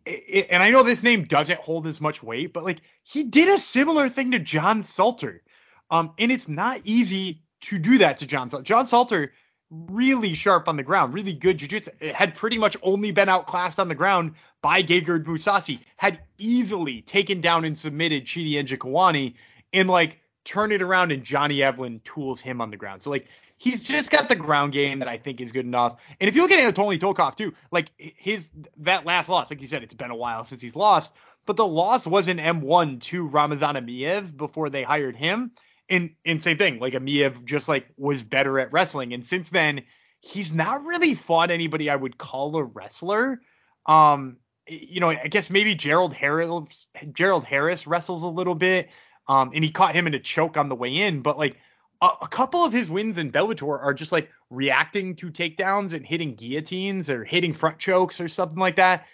and 0.50 0.62
I 0.62 0.70
know 0.70 0.82
this 0.82 1.02
name 1.02 1.24
doesn't 1.24 1.58
hold 1.58 1.86
as 1.86 2.00
much 2.00 2.22
weight, 2.22 2.52
but 2.52 2.64
like 2.64 2.80
he 3.02 3.24
did 3.24 3.48
a 3.48 3.58
similar 3.58 4.08
thing 4.08 4.32
to 4.32 4.38
John 4.38 4.84
Salter. 4.84 5.42
Um, 5.90 6.12
and 6.18 6.32
it's 6.32 6.48
not 6.48 6.80
easy 6.84 7.42
to 7.62 7.78
do 7.78 7.98
that 7.98 8.18
to 8.18 8.26
John 8.26 8.50
Salter. 8.50 8.64
John 8.64 8.86
Salter 8.86 9.32
really 9.70 10.34
sharp 10.34 10.68
on 10.68 10.76
the 10.76 10.82
ground, 10.82 11.14
really 11.14 11.32
good 11.32 11.58
jiu-jitsu. 11.58 11.90
Had 12.12 12.34
pretty 12.34 12.58
much 12.58 12.76
only 12.82 13.10
been 13.10 13.28
outclassed 13.28 13.78
on 13.78 13.88
the 13.88 13.94
ground 13.94 14.34
by 14.60 14.82
Gegard 14.82 15.24
Mousasi. 15.24 15.80
Had 15.96 16.20
easily 16.38 17.02
taken 17.02 17.40
down 17.40 17.64
and 17.64 17.76
submitted 17.76 18.24
Chidi 18.24 18.54
Njokuani 18.54 19.34
and 19.72 19.88
like 19.88 20.18
turn 20.44 20.72
it 20.72 20.82
around 20.82 21.12
and 21.12 21.24
Johnny 21.24 21.58
Eblen 21.58 22.02
tools 22.04 22.40
him 22.40 22.60
on 22.60 22.70
the 22.70 22.76
ground. 22.76 23.02
So 23.02 23.10
like 23.10 23.26
he's 23.62 23.80
just 23.80 24.10
got 24.10 24.28
the 24.28 24.34
ground 24.34 24.72
game 24.72 24.98
that 24.98 25.06
I 25.06 25.16
think 25.16 25.40
is 25.40 25.52
good 25.52 25.64
enough. 25.64 26.00
And 26.20 26.28
if 26.28 26.34
you 26.34 26.42
look 26.42 26.50
at 26.50 26.58
Anatoly 26.58 26.98
Tokov 26.98 27.36
too, 27.36 27.54
like 27.70 27.92
his 27.96 28.50
that 28.78 29.06
last 29.06 29.28
loss, 29.28 29.50
like 29.50 29.60
you 29.60 29.68
said, 29.68 29.84
it's 29.84 29.94
been 29.94 30.10
a 30.10 30.16
while 30.16 30.44
since 30.44 30.60
he's 30.60 30.74
lost, 30.74 31.12
but 31.46 31.56
the 31.56 31.66
loss 31.66 32.04
was 32.04 32.26
an 32.26 32.38
M1 32.38 33.00
to 33.02 33.28
Ramazan 33.28 33.76
Emeev 33.76 34.36
before 34.36 34.68
they 34.68 34.82
hired 34.82 35.14
him. 35.14 35.52
And 35.88 36.10
and 36.24 36.42
same 36.42 36.58
thing, 36.58 36.80
like 36.80 36.94
Emeev 36.94 37.44
just 37.44 37.68
like 37.68 37.86
was 37.96 38.24
better 38.24 38.58
at 38.58 38.72
wrestling, 38.72 39.12
and 39.12 39.24
since 39.24 39.48
then 39.48 39.82
he's 40.18 40.52
not 40.52 40.84
really 40.84 41.14
fought 41.14 41.52
anybody 41.52 41.88
I 41.88 41.96
would 41.96 42.18
call 42.18 42.56
a 42.56 42.64
wrestler. 42.64 43.42
Um, 43.86 44.38
you 44.66 44.98
know, 44.98 45.10
I 45.10 45.28
guess 45.28 45.50
maybe 45.50 45.76
Gerald 45.76 46.14
Harris 46.14 46.88
Gerald 47.12 47.44
Harris 47.44 47.86
wrestles 47.86 48.24
a 48.24 48.28
little 48.28 48.56
bit. 48.56 48.88
Um, 49.28 49.52
and 49.54 49.62
he 49.62 49.70
caught 49.70 49.94
him 49.94 50.08
in 50.08 50.14
a 50.14 50.18
choke 50.18 50.56
on 50.56 50.68
the 50.68 50.74
way 50.74 50.96
in, 50.96 51.20
but 51.20 51.38
like 51.38 51.56
a, 52.02 52.10
a 52.22 52.28
couple 52.28 52.64
of 52.64 52.72
his 52.72 52.90
wins 52.90 53.16
in 53.16 53.32
Bellator 53.32 53.80
are 53.82 53.94
just 53.94 54.12
like 54.12 54.30
reacting 54.50 55.14
to 55.16 55.30
takedowns 55.30 55.94
and 55.94 56.04
hitting 56.04 56.34
guillotines 56.34 57.08
or 57.08 57.24
hitting 57.24 57.54
front 57.54 57.78
chokes 57.78 58.20
or 58.20 58.28
something 58.28 58.58
like 58.58 58.76
that. 58.76 59.06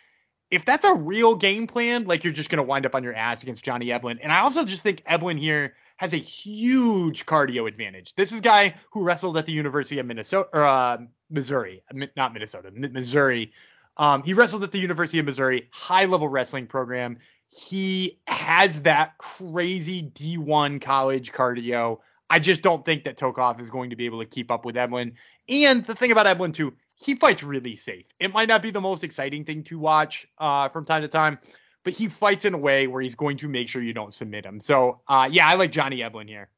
If 0.51 0.65
that's 0.65 0.87
a 0.87 0.95
real 0.95 1.37
game 1.37 1.67
plan, 1.67 2.07
like 2.07 2.25
you're 2.25 2.33
just 2.33 2.49
gonna 2.49 2.63
wind 2.63 2.87
up 2.87 2.95
on 2.95 3.05
your 3.05 3.15
ass 3.15 3.43
against 3.43 3.63
Johnny 3.63 3.87
Eblen. 3.87 4.19
And 4.23 4.33
I 4.33 4.41
also 4.41 4.65
just 4.65 4.83
think 4.83 5.05
Eblen 5.05 5.39
here 5.39 5.75
has 5.99 6.15
a 6.15 6.19
huge 6.19 7.27
cardio 7.27 7.69
advantage. 7.69 8.15
This 8.15 8.33
is 8.33 8.39
a 8.39 8.43
guy 8.43 8.75
who 8.91 9.03
wrestled 9.05 9.37
at 9.37 9.47
the 9.47 9.53
University 9.53 9.99
of 9.99 10.07
Minnesota, 10.07 10.49
or, 10.53 10.65
uh, 10.65 10.99
Missouri, 11.29 11.83
not 12.17 12.33
Minnesota, 12.33 12.71
Missouri. 12.73 13.53
Um, 13.99 14.23
he 14.23 14.33
wrestled 14.33 14.63
at 14.65 14.73
the 14.73 14.79
University 14.79 15.19
of 15.19 15.27
Missouri, 15.27 15.69
high 15.71 16.07
level 16.07 16.29
wrestling 16.29 16.67
program. 16.67 17.19
He 17.51 18.21
has 18.27 18.83
that 18.83 19.19
crazy 19.19 20.03
D1 20.03 20.81
college 20.81 21.33
cardio. 21.33 21.99
I 22.31 22.39
just 22.39 22.63
don't 22.63 22.85
think 22.85 23.05
that 23.05 23.17
Tokov 23.17 23.61
is 23.61 23.71
going 23.71 23.91
to 23.91 23.97
be 23.97 24.07
able 24.07 24.21
to 24.21 24.27
keep 24.27 24.51
up 24.51 24.65
with 24.65 24.77
Eblen. 24.77 25.15
And 25.49 25.85
the 25.85 25.95
thing 25.95 26.13
about 26.13 26.27
Eblen 26.27 26.53
too, 26.53 26.75
he 26.95 27.15
fights 27.15 27.43
really 27.43 27.77
safe. 27.77 28.07
It 28.21 28.33
might 28.33 28.49
not 28.49 28.63
be 28.63 28.71
the 28.71 28.81
most 28.81 29.05
exciting 29.05 29.45
thing 29.45 29.65
to 29.65 29.79
watch 29.79 30.27
uh, 30.39 30.69
from 30.69 30.85
time 30.85 31.03
to 31.03 31.09
time, 31.09 31.39
but 31.85 31.93
he 31.93 32.09
fights 32.09 32.45
in 32.45 32.55
a 32.55 32.59
way 32.59 32.87
where 32.87 33.01
he's 33.01 33.15
going 33.15 33.39
to 33.39 33.49
make 33.49 33.69
sure 33.69 33.83
you 33.83 33.95
don't 33.95 34.13
submit 34.13 34.45
him. 34.45 34.61
So 34.61 35.01
uh, 35.09 35.29
yeah, 35.31 35.49
I 35.49 35.55
like 35.55 35.73
Johnny 35.73 35.99
Eblen 35.99 36.29
here. 36.29 36.49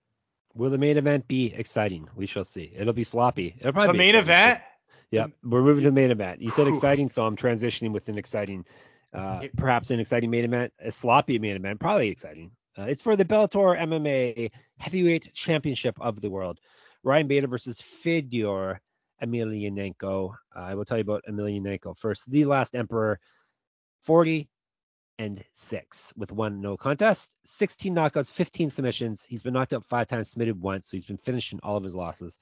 Will 0.55 0.71
the 0.71 0.79
main 0.79 0.97
event 0.97 1.29
be 1.29 1.55
exciting? 1.55 2.09
We 2.17 2.27
shall 2.27 2.45
see. 2.45 2.73
It'll 2.77 2.93
be 2.93 3.05
sloppy. 3.05 3.55
It'll 3.61 3.73
probably 3.73 3.93
the 3.93 3.99
main 3.99 4.15
event. 4.17 4.61
Yeah, 5.11 5.27
we're 5.43 5.63
moving 5.63 5.85
to 5.85 5.91
the 5.91 5.95
main 5.95 6.11
event. 6.11 6.41
You 6.41 6.51
said 6.51 6.69
exciting, 6.69 7.09
so 7.09 7.25
I'm 7.27 7.37
transitioning 7.37 7.93
with 7.93 8.09
an 8.09 8.17
exciting, 8.17 8.65
uh, 9.13 9.43
perhaps 9.57 9.91
an 9.91 9.99
exciting 9.99 10.31
main 10.31 10.45
event, 10.45 10.73
a 10.79 10.91
sloppy 10.93 11.39
main 11.39 11.57
event, 11.57 11.81
probably 11.81 12.09
exciting. 12.09 12.53
Uh, 12.81 12.85
it's 12.85 13.03
for 13.03 13.15
the 13.15 13.25
Bellator 13.25 13.79
MMA 13.79 14.51
Heavyweight 14.79 15.35
Championship 15.35 16.01
of 16.01 16.21
the 16.21 16.31
world. 16.31 16.61
Ryan 17.03 17.27
Bader 17.27 17.47
versus 17.47 17.79
Fedor 17.79 18.81
Emelianenko. 19.23 20.33
Uh, 20.57 20.59
I 20.59 20.75
will 20.75 20.87
tell 20.87 20.97
you 20.97 21.03
about 21.03 21.25
Emelianenko 21.29 21.99
first. 21.99 22.31
The 22.31 22.47
last 22.47 22.75
emperor, 22.75 23.21
40 24.05 24.49
and 25.19 25.45
6 25.53 26.15
with 26.17 26.33
one 26.33 26.63
no 26.63 26.79
contest, 26.79 27.35
16 27.45 27.95
knockouts, 27.95 28.31
15 28.31 28.71
submissions. 28.71 29.27
He's 29.27 29.43
been 29.43 29.53
knocked 29.53 29.75
out 29.75 29.85
five 29.85 30.07
times, 30.07 30.31
submitted 30.31 30.59
once, 30.59 30.89
so 30.89 30.97
he's 30.97 31.05
been 31.05 31.19
finishing 31.19 31.61
all 31.63 31.77
of 31.77 31.85
his 31.85 31.95
losses. 31.95 32.39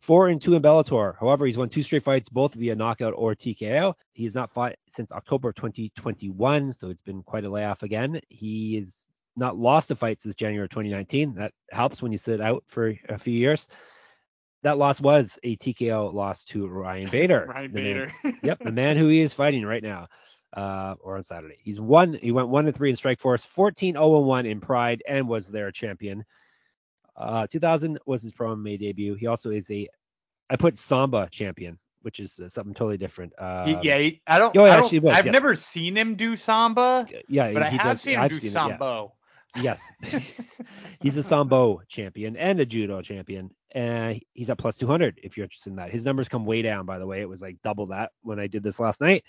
Four 0.00 0.28
and 0.28 0.42
two 0.42 0.54
in 0.54 0.62
Bellator. 0.62 1.14
However, 1.20 1.46
he's 1.46 1.56
won 1.56 1.68
two 1.68 1.84
straight 1.84 2.02
fights, 2.02 2.28
both 2.28 2.54
via 2.54 2.74
knockout 2.74 3.14
or 3.16 3.36
TKO. 3.36 3.94
He 4.14 4.24
has 4.24 4.34
not 4.34 4.52
fought 4.52 4.74
since 4.88 5.12
October 5.12 5.52
2021, 5.52 6.72
so 6.72 6.90
it's 6.90 7.02
been 7.02 7.22
quite 7.22 7.44
a 7.44 7.50
layoff 7.50 7.84
again. 7.84 8.20
He 8.28 8.78
is 8.78 9.06
not 9.36 9.58
lost 9.58 9.90
a 9.90 9.96
fight 9.96 10.20
since 10.20 10.34
January 10.34 10.68
2019. 10.68 11.34
That 11.34 11.52
helps 11.70 12.00
when 12.00 12.12
you 12.12 12.18
sit 12.18 12.40
out 12.40 12.64
for 12.66 12.94
a 13.08 13.18
few 13.18 13.34
years. 13.34 13.68
That 14.62 14.78
loss 14.78 15.00
was 15.00 15.38
a 15.42 15.56
TKO 15.56 16.12
loss 16.12 16.44
to 16.46 16.66
Ryan 16.66 17.10
Bader. 17.10 17.46
Ryan 17.54 17.72
Bader. 17.72 18.12
Man, 18.24 18.38
yep, 18.42 18.58
the 18.58 18.72
man 18.72 18.96
who 18.96 19.08
he 19.08 19.20
is 19.20 19.34
fighting 19.34 19.64
right 19.64 19.82
now, 19.82 20.08
uh, 20.56 20.94
or 21.00 21.16
on 21.16 21.22
Saturday. 21.22 21.58
He's 21.62 21.78
one. 21.78 22.14
He 22.14 22.32
went 22.32 22.48
one 22.48 22.64
to 22.64 22.72
three 22.72 22.90
in 22.90 22.96
Strikeforce, 22.96 23.46
14 23.46 23.94
0 23.94 24.20
1 24.20 24.46
in 24.46 24.60
Pride, 24.60 25.02
and 25.06 25.28
was 25.28 25.48
their 25.48 25.70
champion. 25.70 26.24
Uh, 27.14 27.46
2000 27.46 27.98
was 28.06 28.22
his 28.22 28.32
pro 28.32 28.54
MMA 28.56 28.78
debut. 28.78 29.14
He 29.14 29.26
also 29.26 29.50
is 29.50 29.70
a, 29.70 29.88
I 30.50 30.56
put 30.56 30.76
Samba 30.78 31.28
champion, 31.30 31.78
which 32.02 32.20
is 32.20 32.38
uh, 32.40 32.48
something 32.48 32.74
totally 32.74 32.98
different. 32.98 33.34
Um, 33.38 33.80
yeah, 33.82 33.98
he, 33.98 34.20
I 34.26 34.38
don't. 34.38 34.56
Oh, 34.56 34.64
I 34.64 34.76
don't 34.76 35.02
was, 35.02 35.16
I've 35.16 35.26
yes. 35.26 35.32
never 35.32 35.54
seen 35.56 35.96
him 35.96 36.16
do 36.16 36.36
Samba. 36.36 37.06
Yeah, 37.28 37.52
but 37.52 37.62
I 37.62 37.70
have 37.70 37.82
does, 37.82 38.02
seen 38.02 38.14
him 38.14 38.20
I've 38.22 38.30
do 38.30 38.38
seen 38.38 38.50
Sambo. 38.50 39.15
Yes, 39.60 39.90
he's 41.00 41.16
a 41.16 41.22
sambo 41.22 41.82
champion 41.88 42.36
and 42.36 42.60
a 42.60 42.66
judo 42.66 43.02
champion, 43.02 43.50
and 43.72 44.20
he's 44.32 44.50
at 44.50 44.58
plus 44.58 44.76
200 44.76 45.20
if 45.22 45.36
you're 45.36 45.44
interested 45.44 45.70
in 45.70 45.76
that. 45.76 45.90
His 45.90 46.04
numbers 46.04 46.28
come 46.28 46.44
way 46.44 46.62
down, 46.62 46.86
by 46.86 46.98
the 46.98 47.06
way. 47.06 47.20
It 47.20 47.28
was 47.28 47.42
like 47.42 47.56
double 47.62 47.86
that 47.86 48.12
when 48.22 48.38
I 48.38 48.46
did 48.46 48.62
this 48.62 48.80
last 48.80 49.00
night. 49.00 49.24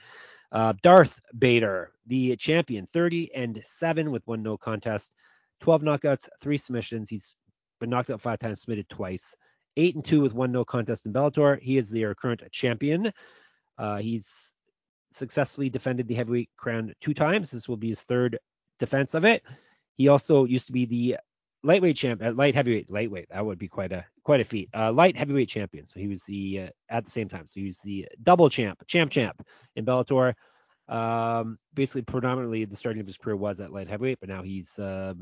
Uh, 0.52 0.74
Darth 0.82 1.20
Bader, 1.38 1.92
the 2.06 2.36
champion, 2.38 2.88
30 2.94 3.34
and 3.36 3.62
seven 3.66 4.12
with 4.12 4.26
one 4.26 4.44
no 4.44 4.58
contest, 4.58 5.12
12 5.62 5.82
knockouts, 5.82 6.30
three 6.40 6.58
submissions. 6.58 7.10
He's 7.10 7.36
been 7.80 7.90
knocked 7.90 8.10
out 8.10 8.22
five 8.22 8.40
times, 8.40 8.62
submitted 8.62 8.88
twice. 8.90 9.36
Eight 9.76 9.96
and 9.96 10.04
two 10.04 10.22
with 10.22 10.34
one 10.34 10.52
no 10.52 10.66
contest 10.66 11.06
in 11.06 11.14
Bellator. 11.14 11.60
He 11.62 11.78
is 11.78 11.90
their 11.90 12.16
current 12.16 12.42
champion. 12.52 13.12
Uh, 13.78 13.98
he's 13.98 14.54
successfully 15.12 15.70
defended 15.70 16.08
the 16.08 16.16
heavyweight 16.16 16.50
crown 16.58 16.94
two 17.02 17.14
times. 17.14 17.52
This 17.52 17.68
will 17.68 17.78
be 17.78 17.90
his 17.90 18.02
third 18.02 18.40
defense 18.80 19.14
of 19.14 19.26
it. 19.26 19.44
He 19.98 20.08
also 20.08 20.46
used 20.46 20.68
to 20.68 20.74
be 20.74 20.86
the 20.86 21.18
lightweight 21.64 21.98
champ 21.98 22.22
at 22.22 22.38
light 22.38 22.56
heavyweight 22.56 22.90
lightweight. 22.90 23.30
That 23.30 23.46
would 23.46 23.60
be 23.60 23.68
quite 23.68 23.92
a 23.92 24.06
quite 24.24 24.40
a 24.40 24.44
feat. 24.44 24.70
Uh, 24.74 24.92
light 24.92 25.18
heavyweight 25.18 25.50
champion. 25.50 25.86
So 25.86 26.00
he 26.00 26.08
was 26.08 26.24
the 26.24 26.62
uh, 26.62 26.70
at 26.90 27.06
the 27.06 27.12
same 27.12 27.30
time. 27.30 27.48
So 27.48 27.60
he 27.60 27.66
was 27.66 27.80
the 27.80 28.08
double 28.22 28.50
champ, 28.50 28.84
champ, 28.88 29.12
champ 29.12 29.46
in 29.76 29.86
Bellator. 29.86 30.34
Um, 30.88 31.58
basically, 31.74 32.04
predominantly 32.04 32.64
the 32.66 32.78
starting 32.78 33.02
of 33.02 33.08
his 33.08 33.18
career 33.18 33.36
was 33.36 33.60
at 33.60 33.74
light 33.74 33.90
heavyweight, 33.90 34.20
but 34.20 34.30
now 34.30 34.44
he's 34.44 34.78
uh, 34.80 35.14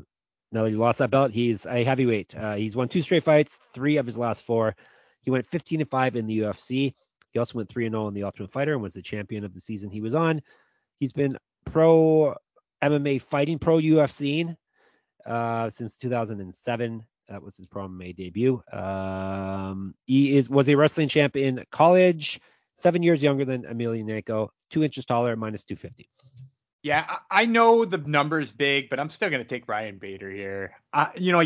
now 0.52 0.62
that 0.62 0.70
he 0.70 0.76
lost 0.76 0.98
that 0.98 1.10
belt, 1.10 1.32
he's 1.32 1.66
a 1.66 1.82
heavyweight. 1.82 2.34
Uh, 2.36 2.54
he's 2.54 2.76
won 2.76 2.88
two 2.88 3.02
straight 3.02 3.24
fights, 3.24 3.58
three 3.74 3.96
of 3.96 4.06
his 4.06 4.16
last 4.16 4.44
four. 4.44 4.76
He 5.22 5.30
went 5.30 5.46
15 5.48 5.80
and 5.80 5.90
five 5.90 6.14
in 6.14 6.26
the 6.26 6.40
UFC. 6.40 6.94
He 7.32 7.38
also 7.38 7.58
went 7.58 7.68
three 7.68 7.86
and 7.86 7.92
0 7.92 8.08
in 8.08 8.14
the 8.14 8.22
Ultimate 8.22 8.52
Fighter 8.52 8.72
and 8.72 8.82
was 8.82 8.94
the 8.94 9.02
champion 9.02 9.44
of 9.44 9.52
the 9.52 9.60
season 9.60 9.90
he 9.90 10.00
was 10.00 10.14
on. 10.14 10.40
He's 11.00 11.12
been 11.12 11.36
pro 11.64 12.36
MMA 12.82 13.20
fighting, 13.20 13.58
pro 13.58 13.78
UFC 13.78 14.56
uh, 15.26 15.70
since 15.70 15.98
2007. 15.98 17.04
That 17.28 17.42
was 17.42 17.56
his 17.56 17.66
pro 17.66 17.88
MMA 17.88 18.16
debut. 18.16 18.62
Um, 18.72 19.94
he 20.06 20.36
is 20.36 20.48
was 20.48 20.68
a 20.68 20.76
wrestling 20.76 21.08
champ 21.08 21.36
in 21.36 21.64
college, 21.70 22.40
seven 22.74 23.02
years 23.02 23.22
younger 23.22 23.44
than 23.44 23.62
Emelianenko, 23.62 24.48
two 24.70 24.84
inches 24.84 25.04
taller, 25.04 25.34
minus 25.34 25.64
250. 25.64 26.08
Yeah, 26.82 27.18
I, 27.28 27.46
know 27.46 27.84
the 27.84 27.98
number's 27.98 28.52
big, 28.52 28.90
but 28.90 29.00
I'm 29.00 29.10
still 29.10 29.28
gonna 29.28 29.44
take 29.44 29.66
Ryan 29.66 29.98
Bader 29.98 30.30
here. 30.30 30.76
Uh, 30.92 31.08
you 31.16 31.32
know, 31.32 31.42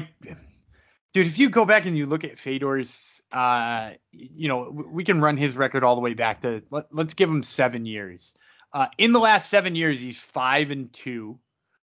dude, 1.14 1.26
if 1.26 1.38
you 1.38 1.48
go 1.48 1.64
back 1.64 1.86
and 1.86 1.96
you 1.96 2.04
look 2.04 2.24
at 2.24 2.38
Fedor's, 2.38 3.22
uh, 3.32 3.92
you 4.12 4.48
know, 4.48 4.70
we 4.70 5.04
can 5.04 5.22
run 5.22 5.38
his 5.38 5.56
record 5.56 5.82
all 5.82 5.94
the 5.94 6.02
way 6.02 6.12
back 6.12 6.42
to 6.42 6.62
let, 6.70 6.86
us 6.94 7.14
give 7.14 7.30
him 7.30 7.42
seven 7.42 7.86
years. 7.86 8.34
Uh, 8.72 8.88
in 8.98 9.12
the 9.12 9.18
last 9.18 9.48
seven 9.50 9.74
years, 9.74 9.98
he's 9.98 10.18
five 10.18 10.70
and 10.70 10.92
two, 10.92 11.38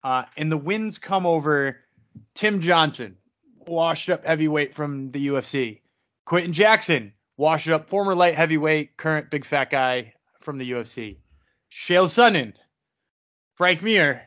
uh, 0.03 0.25
and 0.37 0.51
the 0.51 0.57
wins 0.57 0.99
come 0.99 1.27
over 1.27 1.79
Tim 2.35 2.61
Johnson, 2.61 3.17
washed 3.67 4.09
up 4.09 4.25
heavyweight 4.25 4.75
from 4.75 5.11
the 5.11 5.29
UFC, 5.29 5.81
Quinton 6.25 6.53
Jackson, 6.53 7.13
washed 7.37 7.69
up 7.69 7.89
former 7.89 8.15
light 8.15 8.35
heavyweight, 8.35 8.97
current 8.97 9.31
big 9.31 9.45
fat 9.45 9.71
guy 9.71 10.15
from 10.41 10.59
the 10.59 10.71
UFC, 10.71 11.17
Chael 11.71 12.07
Sonnen 12.07 12.55
Frank 13.61 13.83
Mir, 13.83 14.23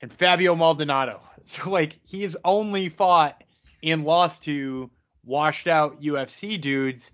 and 0.00 0.12
Fabio 0.12 0.54
Maldonado. 0.54 1.20
So 1.48 1.70
like 1.70 1.98
he's 2.04 2.36
only 2.44 2.90
fought 2.90 3.42
and 3.82 4.04
lost 4.04 4.42
to 4.42 4.90
washed 5.24 5.66
out 5.66 6.02
UFC 6.02 6.60
dudes 6.60 7.10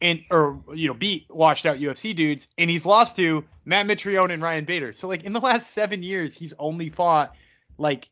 and 0.00 0.24
or 0.30 0.60
you 0.74 0.88
know 0.88 0.94
beat 0.94 1.26
washed 1.28 1.66
out 1.66 1.78
UFC 1.78 2.14
dudes 2.14 2.46
and 2.56 2.70
he's 2.70 2.86
lost 2.86 3.16
to 3.16 3.44
Matt 3.64 3.86
Mitrione 3.86 4.32
and 4.32 4.42
Ryan 4.42 4.64
Bader. 4.64 4.92
So 4.92 5.08
like 5.08 5.24
in 5.24 5.32
the 5.32 5.40
last 5.40 5.72
7 5.72 6.02
years 6.02 6.34
he's 6.34 6.54
only 6.58 6.90
fought 6.90 7.34
like 7.78 8.08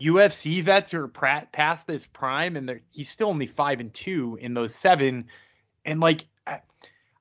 UFC 0.00 0.62
vets 0.62 0.92
who 0.92 1.02
are 1.02 1.08
past 1.08 1.86
this 1.86 2.06
prime 2.06 2.56
and 2.56 2.80
he's 2.90 3.10
still 3.10 3.28
only 3.28 3.46
5 3.46 3.80
and 3.80 3.92
2 3.92 4.38
in 4.40 4.54
those 4.54 4.74
7 4.74 5.26
and 5.84 6.00
like 6.00 6.26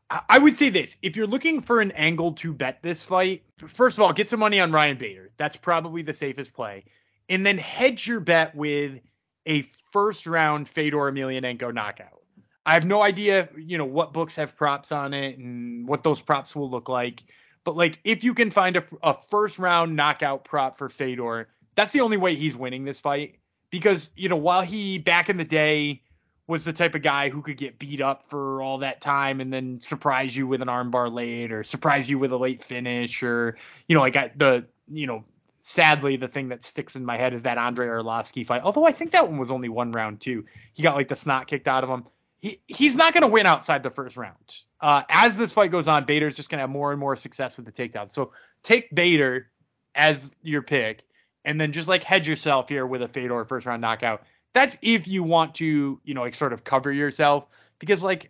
I 0.10 0.40
would 0.40 0.58
say 0.58 0.70
this: 0.70 0.96
if 1.04 1.16
you're 1.16 1.28
looking 1.28 1.62
for 1.62 1.82
an 1.82 1.92
angle 1.92 2.34
to 2.34 2.52
bet 2.52 2.82
this 2.82 3.04
fight, 3.04 3.44
first 3.58 3.98
of 3.98 4.02
all, 4.02 4.12
get 4.12 4.30
some 4.30 4.40
money 4.40 4.60
on 4.60 4.72
Ryan 4.72 4.98
Bader. 4.98 5.30
That's 5.38 5.56
probably 5.56 6.02
the 6.02 6.16
safest 6.16 6.54
play, 6.54 6.86
and 7.28 7.46
then 7.46 7.60
hedge 7.60 8.08
your 8.08 8.20
bet 8.20 8.56
with 8.56 9.02
a 9.48 9.70
first 9.92 10.26
round 10.26 10.68
Fedor 10.68 10.98
Emelianenko 10.98 11.72
knockout. 11.74 12.19
I 12.70 12.74
have 12.74 12.86
no 12.86 13.02
idea, 13.02 13.50
you 13.58 13.80
know, 13.80 13.86
what 13.86 14.14
books 14.14 14.36
have 14.36 14.56
props 14.56 14.92
on 14.92 15.12
it 15.16 15.40
and 15.40 15.88
what 15.88 16.04
those 16.04 16.22
props 16.22 16.56
will 16.56 16.70
look 16.70 16.88
like. 16.88 17.24
But 17.64 17.76
like, 17.76 17.98
if 18.04 18.24
you 18.24 18.36
can 18.36 18.52
find 18.52 18.76
a, 18.76 18.84
a 19.02 19.16
first 19.32 19.58
round 19.58 19.96
knockout 19.96 20.44
prop 20.44 20.78
for 20.78 20.88
Fedor, 20.88 21.50
that's 21.74 21.94
the 21.94 22.02
only 22.02 22.18
way 22.18 22.36
he's 22.36 22.56
winning 22.56 22.86
this 22.86 23.00
fight. 23.00 23.38
Because 23.72 24.12
you 24.16 24.30
know, 24.30 24.36
while 24.36 24.62
he 24.62 25.00
back 25.00 25.32
in 25.32 25.38
the 25.38 25.44
day 25.44 26.04
was 26.46 26.64
the 26.64 26.72
type 26.72 26.94
of 26.94 27.02
guy 27.02 27.30
who 27.30 27.42
could 27.42 27.58
get 27.58 27.80
beat 27.80 28.02
up 28.02 28.30
for 28.30 28.62
all 28.62 28.78
that 28.80 29.02
time 29.02 29.42
and 29.42 29.52
then 29.52 29.82
surprise 29.82 30.38
you 30.38 30.46
with 30.46 30.62
an 30.62 30.68
armbar 30.68 31.12
late 31.12 31.52
or 31.52 31.64
surprise 31.64 32.08
you 32.08 32.20
with 32.20 32.32
a 32.32 32.38
late 32.38 32.64
finish 32.64 33.24
or 33.24 33.58
you 33.88 33.96
know 33.96 34.04
I 34.04 34.12
got 34.12 34.38
the 34.38 34.68
you 34.88 35.08
know 35.08 35.24
sadly 35.64 36.18
the 36.18 36.28
thing 36.28 36.50
that 36.50 36.64
sticks 36.64 36.96
in 36.96 37.04
my 37.04 37.18
head 37.18 37.34
is 37.34 37.42
that 37.42 37.58
Andrei 37.58 37.88
Arlovsky 37.88 38.46
fight. 38.46 38.62
Although 38.64 38.86
I 38.86 38.92
think 38.92 39.14
that 39.14 39.28
one 39.28 39.40
was 39.40 39.50
only 39.50 39.70
one 39.70 39.92
round 39.92 40.22
too. 40.22 40.46
He 40.74 40.84
got 40.84 40.96
like 40.96 41.08
the 41.08 41.16
snot 41.16 41.48
kicked 41.48 41.68
out 41.68 41.84
of 41.84 41.90
him. 41.90 42.06
He 42.42 42.62
he's 42.68 42.96
not 42.96 43.14
going 43.14 43.22
to 43.22 43.28
win 43.28 43.46
outside 43.46 43.84
the 43.84 43.90
first 43.90 44.16
round. 44.18 44.62
Uh, 44.80 45.04
as 45.10 45.36
this 45.36 45.52
fight 45.52 45.72
goes 45.72 45.88
on, 45.88 46.06
Bader's 46.06 46.36
just 46.36 46.50
going 46.50 46.58
to 46.58 46.62
have 46.62 46.70
more 46.70 46.92
and 46.92 47.00
more 47.00 47.16
success 47.16 47.58
with 47.58 47.66
the 47.66 47.72
takedown. 47.72 48.12
So 48.12 48.32
take 48.64 48.94
Bader 48.96 49.50
as 49.96 50.34
your 50.42 50.62
pick, 50.62 51.04
and 51.44 51.60
then 51.60 51.72
just 51.72 51.88
like 51.88 52.04
hedge 52.04 52.28
yourself 52.28 52.70
here 52.70 52.86
with 52.86 53.02
a 53.02 53.08
Fedor 53.08 53.46
first 53.46 53.66
round 53.66 53.82
knockout 53.82 54.24
that's 54.54 54.78
if 54.82 55.08
you 55.08 55.24
want 55.24 55.56
to, 55.56 56.00
you 56.04 56.14
know, 56.14 56.22
like 56.22 56.36
sort 56.36 56.54
of 56.54 56.64
cover 56.64 56.92
yourself 56.92 57.46
because 57.80 58.02
like 58.02 58.30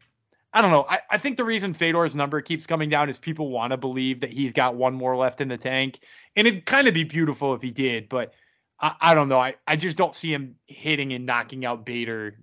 I 0.52 0.62
don't 0.62 0.72
know. 0.72 0.86
I, 0.90 1.00
I 1.12 1.18
think 1.20 1.38
the 1.38 1.46
reason 1.46 1.76
Fedor's 1.76 2.16
number 2.16 2.42
keeps 2.42 2.66
coming 2.66 2.90
down 2.90 3.08
is 3.08 3.20
people 3.20 3.50
want 3.50 3.72
to 3.72 3.78
believe 3.78 4.22
that 4.22 4.32
he's 4.32 4.52
got 4.52 4.76
one 4.76 4.96
more 4.96 5.16
left 5.16 5.42
in 5.42 5.48
the 5.48 5.58
tank. 5.58 6.00
And 6.36 6.48
it'd 6.48 6.66
kind 6.66 6.88
of 6.88 6.96
be 6.96 7.04
beautiful 7.04 7.54
if 7.54 7.62
he 7.62 7.70
did, 7.70 8.10
but 8.10 8.34
I, 8.80 8.96
I 9.00 9.16
don't 9.16 9.30
know. 9.30 9.40
I, 9.40 9.56
I 9.68 9.76
just 9.76 9.96
don't 9.96 10.16
see 10.16 10.34
him 10.34 10.56
hitting 10.66 11.14
and 11.14 11.28
knocking 11.28 11.66
out 11.66 11.86
Bader, 11.86 12.36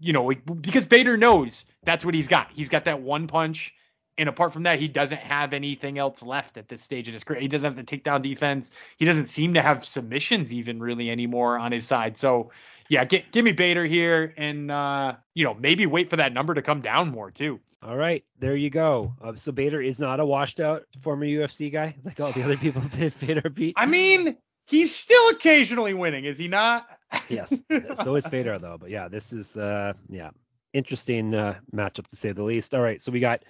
you 0.00 0.12
know, 0.12 0.30
because 0.30 0.86
Bader 0.86 1.16
knows 1.16 1.66
that's 1.84 2.04
what 2.04 2.14
he's 2.14 2.28
got. 2.28 2.48
He's 2.54 2.68
got 2.68 2.86
that 2.86 3.00
one 3.00 3.26
punch. 3.26 3.74
And 4.16 4.28
apart 4.28 4.52
from 4.52 4.62
that, 4.62 4.78
he 4.78 4.86
doesn't 4.86 5.18
have 5.18 5.52
anything 5.52 5.98
else 5.98 6.22
left 6.22 6.56
at 6.56 6.68
this 6.68 6.82
stage 6.82 7.08
in 7.08 7.14
his 7.14 7.24
career. 7.24 7.40
He 7.40 7.48
doesn't 7.48 7.76
have 7.76 7.86
the 7.86 7.98
takedown 7.98 8.22
defense. 8.22 8.70
He 8.96 9.04
doesn't 9.04 9.26
seem 9.26 9.54
to 9.54 9.62
have 9.62 9.84
submissions 9.84 10.52
even 10.52 10.80
really 10.80 11.10
anymore 11.10 11.58
on 11.58 11.72
his 11.72 11.84
side. 11.86 12.16
So 12.16 12.52
yeah, 12.88 13.04
get, 13.04 13.32
give 13.32 13.44
me 13.44 13.52
Bader 13.52 13.84
here, 13.84 14.34
and 14.36 14.70
uh, 14.70 15.14
you 15.32 15.44
know 15.44 15.54
maybe 15.54 15.86
wait 15.86 16.10
for 16.10 16.16
that 16.16 16.32
number 16.32 16.54
to 16.54 16.62
come 16.62 16.80
down 16.80 17.10
more 17.10 17.30
too. 17.30 17.60
All 17.82 17.96
right, 17.96 18.24
there 18.38 18.56
you 18.56 18.70
go. 18.70 19.14
Uh, 19.22 19.32
so 19.36 19.52
Bader 19.52 19.80
is 19.80 19.98
not 19.98 20.20
a 20.20 20.24
washed 20.24 20.60
out 20.60 20.84
former 21.00 21.26
UFC 21.26 21.72
guy 21.72 21.96
like 22.04 22.20
all 22.20 22.32
the 22.32 22.42
other 22.42 22.56
people 22.56 22.82
that 22.98 23.18
Bader 23.18 23.50
beat. 23.50 23.74
I 23.76 23.86
mean, 23.86 24.36
he's 24.66 24.94
still 24.94 25.30
occasionally 25.30 25.94
winning, 25.94 26.24
is 26.24 26.38
he 26.38 26.48
not? 26.48 26.86
yes. 27.28 27.62
So 28.02 28.16
is 28.16 28.26
Fedor 28.26 28.58
though. 28.58 28.76
But 28.78 28.90
yeah, 28.90 29.08
this 29.08 29.32
is 29.32 29.56
uh 29.56 29.94
yeah 30.08 30.30
interesting 30.74 31.34
uh, 31.34 31.54
matchup 31.74 32.06
to 32.08 32.16
say 32.16 32.32
the 32.32 32.42
least. 32.42 32.74
All 32.74 32.82
right, 32.82 33.00
so 33.00 33.10
we 33.12 33.20
got 33.20 33.44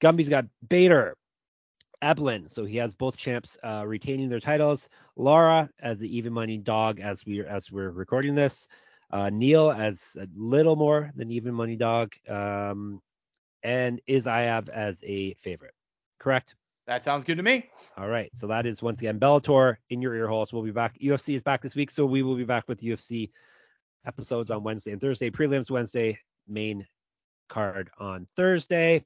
Gumby's 0.00 0.28
got 0.28 0.44
Bader, 0.68 1.16
Eblen, 2.02 2.52
So 2.52 2.64
he 2.64 2.76
has 2.76 2.94
both 2.94 3.16
champs 3.16 3.56
uh, 3.64 3.84
retaining 3.86 4.28
their 4.28 4.40
titles. 4.40 4.88
Lara 5.16 5.70
as 5.80 5.98
the 5.98 6.16
even 6.16 6.32
money 6.32 6.58
dog 6.58 7.00
as 7.00 7.24
we 7.24 7.44
as 7.44 7.70
we're 7.70 7.90
recording 7.90 8.34
this. 8.34 8.68
Uh, 9.10 9.30
Neal 9.30 9.70
as 9.70 10.16
a 10.20 10.26
little 10.34 10.76
more 10.76 11.12
than 11.14 11.30
even 11.30 11.54
money 11.54 11.76
dog. 11.76 12.12
Um, 12.28 13.00
and 13.62 14.00
Isaev 14.08 14.68
as 14.68 15.02
a 15.04 15.34
favorite. 15.34 15.74
Correct? 16.18 16.54
That 16.86 17.04
sounds 17.04 17.24
good 17.24 17.36
to 17.36 17.42
me. 17.42 17.68
All 17.96 18.08
right. 18.08 18.30
So 18.34 18.46
that 18.46 18.64
is 18.66 18.82
once 18.82 19.00
again 19.00 19.18
Bellator 19.18 19.76
in 19.90 20.00
your 20.00 20.14
ear 20.14 20.28
holes. 20.28 20.52
We'll 20.52 20.62
be 20.62 20.70
back. 20.70 20.98
UFC 21.00 21.34
is 21.34 21.42
back 21.42 21.62
this 21.62 21.74
week, 21.74 21.90
so 21.90 22.06
we 22.06 22.22
will 22.22 22.36
be 22.36 22.44
back 22.44 22.68
with 22.68 22.80
UFC 22.80 23.30
episodes 24.06 24.50
on 24.50 24.62
Wednesday 24.62 24.92
and 24.92 25.00
Thursday. 25.00 25.30
Prelims 25.30 25.70
Wednesday, 25.70 26.18
main 26.46 26.86
card 27.48 27.90
on 27.98 28.28
Thursday 28.36 29.04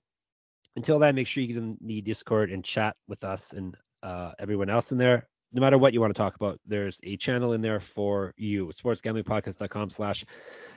until 0.77 0.99
then, 0.99 1.15
make 1.15 1.27
sure 1.27 1.43
you 1.43 1.49
get 1.49 1.57
in 1.57 1.79
the 1.81 2.01
Discord 2.01 2.51
and 2.51 2.65
chat 2.65 2.97
with 3.09 3.25
us 3.25 3.53
and 3.53 3.77
uh, 4.03 4.33
everyone 4.39 4.71
else 4.71 4.93
in 4.93 4.99
there. 4.99 5.29
No 5.53 5.61
matter 5.61 5.79
what 5.79 5.93
you 5.93 6.01
want 6.01 6.15
to 6.15 6.19
talk 6.19 6.37
about, 6.37 6.61
there's 6.65 7.01
a 7.03 7.17
channel 7.17 7.55
in 7.55 7.61
there 7.61 7.81
for 7.81 8.33
you. 8.37 8.73
Sportsgamblingpodcast.com 8.81 9.91
slash 9.91 10.25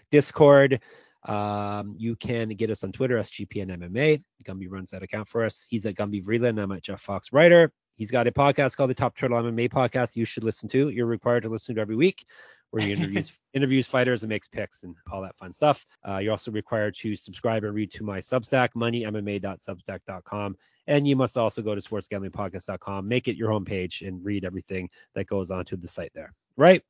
Discord. 0.09 0.81
Um, 1.25 1.95
you 1.97 2.15
can 2.15 2.49
get 2.49 2.69
us 2.69 2.83
on 2.83 2.91
Twitter, 2.91 3.17
SGPN 3.17 3.77
MMA. 3.77 4.23
Gumby 4.43 4.67
runs 4.69 4.91
that 4.91 5.03
account 5.03 5.27
for 5.27 5.45
us. 5.45 5.65
He's 5.69 5.85
at 5.85 5.95
Gumby 5.95 6.23
Vreeland. 6.23 6.61
I'm 6.61 6.71
at 6.71 6.83
Jeff 6.83 7.01
Fox 7.01 7.31
Writer. 7.31 7.71
He's 7.95 8.11
got 8.11 8.27
a 8.27 8.31
podcast 8.31 8.75
called 8.75 8.89
the 8.89 8.95
Top 8.95 9.15
Turtle 9.15 9.41
MMA 9.41 9.71
Podcast. 9.71 10.15
You 10.15 10.25
should 10.25 10.43
listen 10.43 10.67
to. 10.69 10.89
You're 10.89 11.05
required 11.05 11.43
to 11.43 11.49
listen 11.49 11.75
to 11.75 11.81
every 11.81 11.95
week 11.95 12.25
where 12.71 12.81
he 12.81 12.91
interviews 12.91 13.37
interviews 13.53 13.87
fighters 13.87 14.23
and 14.23 14.29
makes 14.29 14.47
picks 14.47 14.81
and 14.83 14.95
all 15.11 15.21
that 15.21 15.37
fun 15.37 15.53
stuff. 15.53 15.85
Uh, 16.07 16.17
you're 16.17 16.31
also 16.31 16.51
required 16.51 16.95
to 16.95 17.15
subscribe 17.15 17.63
and 17.63 17.73
read 17.75 17.91
to 17.91 18.03
my 18.03 18.17
Substack, 18.17 18.69
moneymma.substack.com. 18.75 20.57
And 20.87 21.07
you 21.07 21.15
must 21.15 21.37
also 21.37 21.61
go 21.61 21.75
to 21.75 21.81
sportsgamblingpodcast.com, 21.81 23.07
make 23.07 23.27
it 23.27 23.37
your 23.37 23.51
homepage, 23.51 24.05
and 24.05 24.25
read 24.25 24.43
everything 24.43 24.89
that 25.13 25.27
goes 25.27 25.51
onto 25.51 25.77
the 25.77 25.87
site 25.87 26.11
there. 26.15 26.33
Right? 26.57 26.83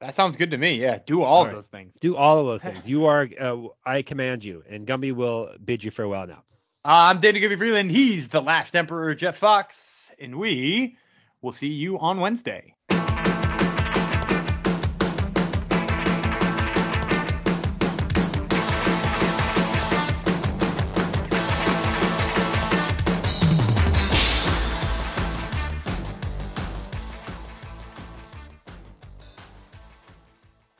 That 0.00 0.14
sounds 0.14 0.36
good 0.36 0.50
to 0.50 0.58
me. 0.58 0.74
Yeah, 0.74 0.98
do 1.04 1.22
all, 1.22 1.38
all 1.38 1.44
right. 1.46 1.54
those 1.54 1.68
things. 1.68 1.96
Do 2.00 2.16
all 2.16 2.38
of 2.38 2.46
those 2.46 2.62
things. 2.72 2.86
You 2.86 3.06
are, 3.06 3.28
uh, 3.40 3.56
I 3.84 4.02
command 4.02 4.44
you, 4.44 4.62
and 4.68 4.86
Gumby 4.86 5.12
will 5.12 5.50
bid 5.64 5.82
you 5.82 5.90
farewell 5.90 6.26
now. 6.26 6.42
Uh, 6.84 7.10
I'm 7.10 7.20
David 7.20 7.42
Gumby 7.42 7.58
Vreeland. 7.58 7.90
He's 7.90 8.28
the 8.28 8.40
last 8.40 8.76
Emperor, 8.76 9.14
Jeff 9.14 9.38
Fox, 9.38 10.12
and 10.20 10.36
we 10.36 10.96
will 11.42 11.52
see 11.52 11.68
you 11.68 11.98
on 11.98 12.20
Wednesday. 12.20 12.75